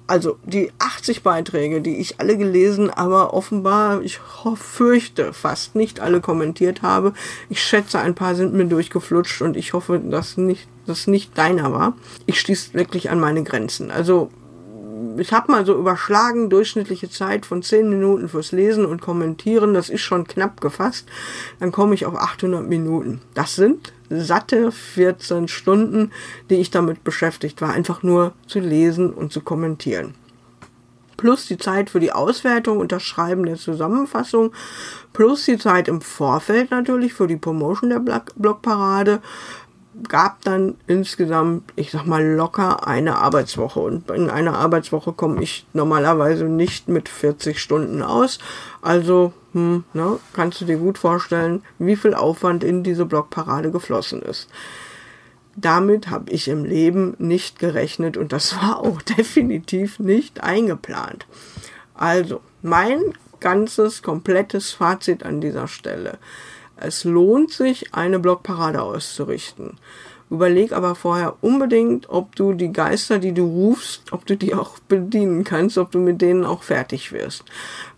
Also 0.05 0.37
die 0.43 0.71
80 0.77 1.23
Beiträge, 1.23 1.81
die 1.81 1.97
ich 1.97 2.19
alle 2.19 2.37
gelesen, 2.37 2.89
aber 2.89 3.33
offenbar, 3.33 4.01
ich 4.01 4.19
fürchte, 4.55 5.33
fast 5.33 5.75
nicht 5.75 6.01
alle 6.01 6.21
kommentiert 6.21 6.81
habe. 6.81 7.13
Ich 7.49 7.63
schätze, 7.63 7.99
ein 7.99 8.13
paar 8.13 8.35
sind 8.35 8.53
mir 8.53 8.65
durchgeflutscht 8.65 9.41
und 9.41 9.57
ich 9.57 9.73
hoffe, 9.73 9.99
dass 9.99 10.37
nicht, 10.37 10.67
das 10.85 11.07
nicht 11.07 11.37
deiner 11.37 11.71
war. 11.71 11.93
Ich 12.25 12.39
stieß 12.39 12.73
wirklich 12.73 13.09
an 13.09 13.19
meine 13.19 13.43
Grenzen. 13.43 13.89
Also 13.89 14.29
ich 15.17 15.33
habe 15.33 15.51
mal 15.51 15.65
so 15.65 15.77
überschlagen, 15.77 16.49
durchschnittliche 16.49 17.09
Zeit 17.09 17.45
von 17.45 17.63
10 17.63 17.89
Minuten 17.89 18.29
fürs 18.29 18.51
Lesen 18.51 18.85
und 18.85 19.01
Kommentieren, 19.01 19.73
das 19.73 19.89
ist 19.89 20.01
schon 20.01 20.27
knapp 20.27 20.61
gefasst, 20.61 21.07
dann 21.59 21.71
komme 21.71 21.93
ich 21.95 22.05
auf 22.05 22.15
800 22.15 22.67
Minuten. 22.67 23.21
Das 23.33 23.55
sind 23.55 23.93
satte 24.09 24.71
14 24.71 25.47
Stunden, 25.47 26.11
die 26.49 26.55
ich 26.55 26.71
damit 26.71 27.03
beschäftigt 27.03 27.61
war, 27.61 27.71
einfach 27.73 28.03
nur 28.03 28.33
zu 28.47 28.59
lesen 28.59 29.11
und 29.11 29.31
zu 29.31 29.41
kommentieren. 29.41 30.15
Plus 31.17 31.45
die 31.45 31.57
Zeit 31.57 31.91
für 31.91 31.99
die 31.99 32.11
Auswertung 32.11 32.79
und 32.79 32.91
das 32.91 33.03
Schreiben 33.03 33.45
der 33.45 33.55
Zusammenfassung, 33.55 34.51
plus 35.13 35.45
die 35.45 35.59
Zeit 35.59 35.87
im 35.87 36.01
Vorfeld 36.01 36.71
natürlich 36.71 37.13
für 37.13 37.27
die 37.27 37.37
Promotion 37.37 37.91
der 37.91 37.99
Blogparade, 38.35 39.21
gab 40.07 40.41
dann 40.43 40.75
insgesamt, 40.87 41.71
ich 41.75 41.91
sag 41.91 42.05
mal, 42.05 42.23
locker 42.23 42.87
eine 42.87 43.17
Arbeitswoche. 43.17 43.79
Und 43.79 44.09
in 44.11 44.29
einer 44.29 44.57
Arbeitswoche 44.57 45.13
komme 45.13 45.41
ich 45.41 45.65
normalerweise 45.73 46.45
nicht 46.45 46.87
mit 46.87 47.09
40 47.09 47.59
Stunden 47.59 48.01
aus. 48.01 48.39
Also, 48.81 49.33
hm, 49.53 49.83
ne, 49.93 50.19
kannst 50.33 50.61
du 50.61 50.65
dir 50.65 50.77
gut 50.77 50.97
vorstellen, 50.97 51.63
wie 51.79 51.95
viel 51.95 52.13
Aufwand 52.13 52.63
in 52.63 52.83
diese 52.83 53.05
Blockparade 53.05 53.71
geflossen 53.71 54.21
ist. 54.21 54.49
Damit 55.55 56.09
habe 56.09 56.31
ich 56.31 56.47
im 56.47 56.63
Leben 56.63 57.15
nicht 57.17 57.59
gerechnet 57.59 58.17
und 58.17 58.31
das 58.31 58.55
war 58.61 58.79
auch 58.79 59.01
definitiv 59.01 59.99
nicht 59.99 60.43
eingeplant. 60.43 61.25
Also, 61.93 62.41
mein 62.61 63.13
ganzes, 63.39 64.01
komplettes 64.01 64.71
Fazit 64.71 65.23
an 65.23 65.41
dieser 65.41 65.67
Stelle. 65.67 66.17
Es 66.83 67.03
lohnt 67.03 67.51
sich, 67.51 67.93
eine 67.93 68.17
Blockparade 68.19 68.81
auszurichten. 68.81 69.77
Überleg 70.31 70.71
aber 70.71 70.95
vorher 70.95 71.35
unbedingt, 71.41 72.09
ob 72.09 72.35
du 72.35 72.53
die 72.53 72.71
Geister, 72.71 73.19
die 73.19 73.33
du 73.33 73.43
rufst, 73.43 74.13
ob 74.13 74.25
du 74.25 74.35
die 74.35 74.55
auch 74.55 74.79
bedienen 74.87 75.43
kannst, 75.43 75.77
ob 75.77 75.91
du 75.91 75.99
mit 75.99 76.21
denen 76.21 76.45
auch 76.45 76.63
fertig 76.63 77.11
wirst. 77.11 77.43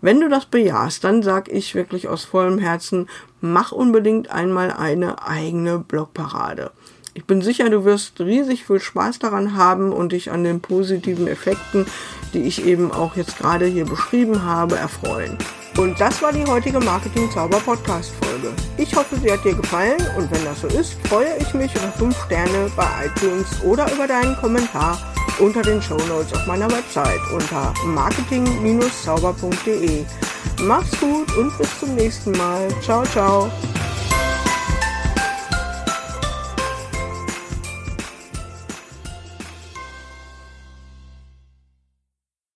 Wenn 0.00 0.20
du 0.20 0.28
das 0.28 0.46
bejahst, 0.46 1.04
dann 1.04 1.22
sag 1.22 1.48
ich 1.48 1.74
wirklich 1.74 2.08
aus 2.08 2.24
vollem 2.24 2.58
Herzen, 2.58 3.08
mach 3.40 3.72
unbedingt 3.72 4.30
einmal 4.30 4.70
eine 4.70 5.26
eigene 5.26 5.78
Blockparade. 5.78 6.72
Ich 7.14 7.24
bin 7.24 7.40
sicher, 7.40 7.70
du 7.70 7.84
wirst 7.84 8.20
riesig 8.20 8.66
viel 8.66 8.80
Spaß 8.80 9.20
daran 9.20 9.56
haben 9.56 9.92
und 9.92 10.10
dich 10.10 10.32
an 10.32 10.42
den 10.42 10.60
positiven 10.60 11.28
Effekten, 11.28 11.86
die 12.34 12.42
ich 12.42 12.66
eben 12.66 12.90
auch 12.90 13.16
jetzt 13.16 13.38
gerade 13.38 13.66
hier 13.66 13.86
beschrieben 13.86 14.42
habe, 14.42 14.76
erfreuen. 14.76 15.38
Und 15.76 16.00
das 16.00 16.22
war 16.22 16.32
die 16.32 16.44
heutige 16.44 16.78
Marketing 16.80 17.30
Zauber 17.30 17.58
Podcast 17.58 18.14
Folge. 18.22 18.54
Ich 18.76 18.94
hoffe, 18.94 19.16
sie 19.16 19.32
hat 19.32 19.44
dir 19.44 19.54
gefallen 19.54 20.00
und 20.16 20.30
wenn 20.30 20.44
das 20.44 20.60
so 20.60 20.68
ist, 20.68 20.94
freue 21.08 21.36
ich 21.38 21.52
mich 21.54 21.74
über 21.74 21.90
5 21.98 22.16
Sterne 22.26 22.70
bei 22.76 22.86
iTunes 23.06 23.46
oder 23.62 23.92
über 23.92 24.06
deinen 24.06 24.36
Kommentar 24.36 24.96
unter 25.40 25.62
den 25.62 25.82
Show 25.82 25.98
Notes 26.08 26.32
auf 26.32 26.46
meiner 26.46 26.70
Website 26.70 27.18
unter 27.32 27.74
marketing-zauber.de. 27.86 30.04
Mach's 30.62 30.92
gut 31.00 31.36
und 31.36 31.58
bis 31.58 31.80
zum 31.80 31.96
nächsten 31.96 32.30
Mal. 32.32 32.68
Ciao, 32.80 33.02
ciao. 33.04 33.50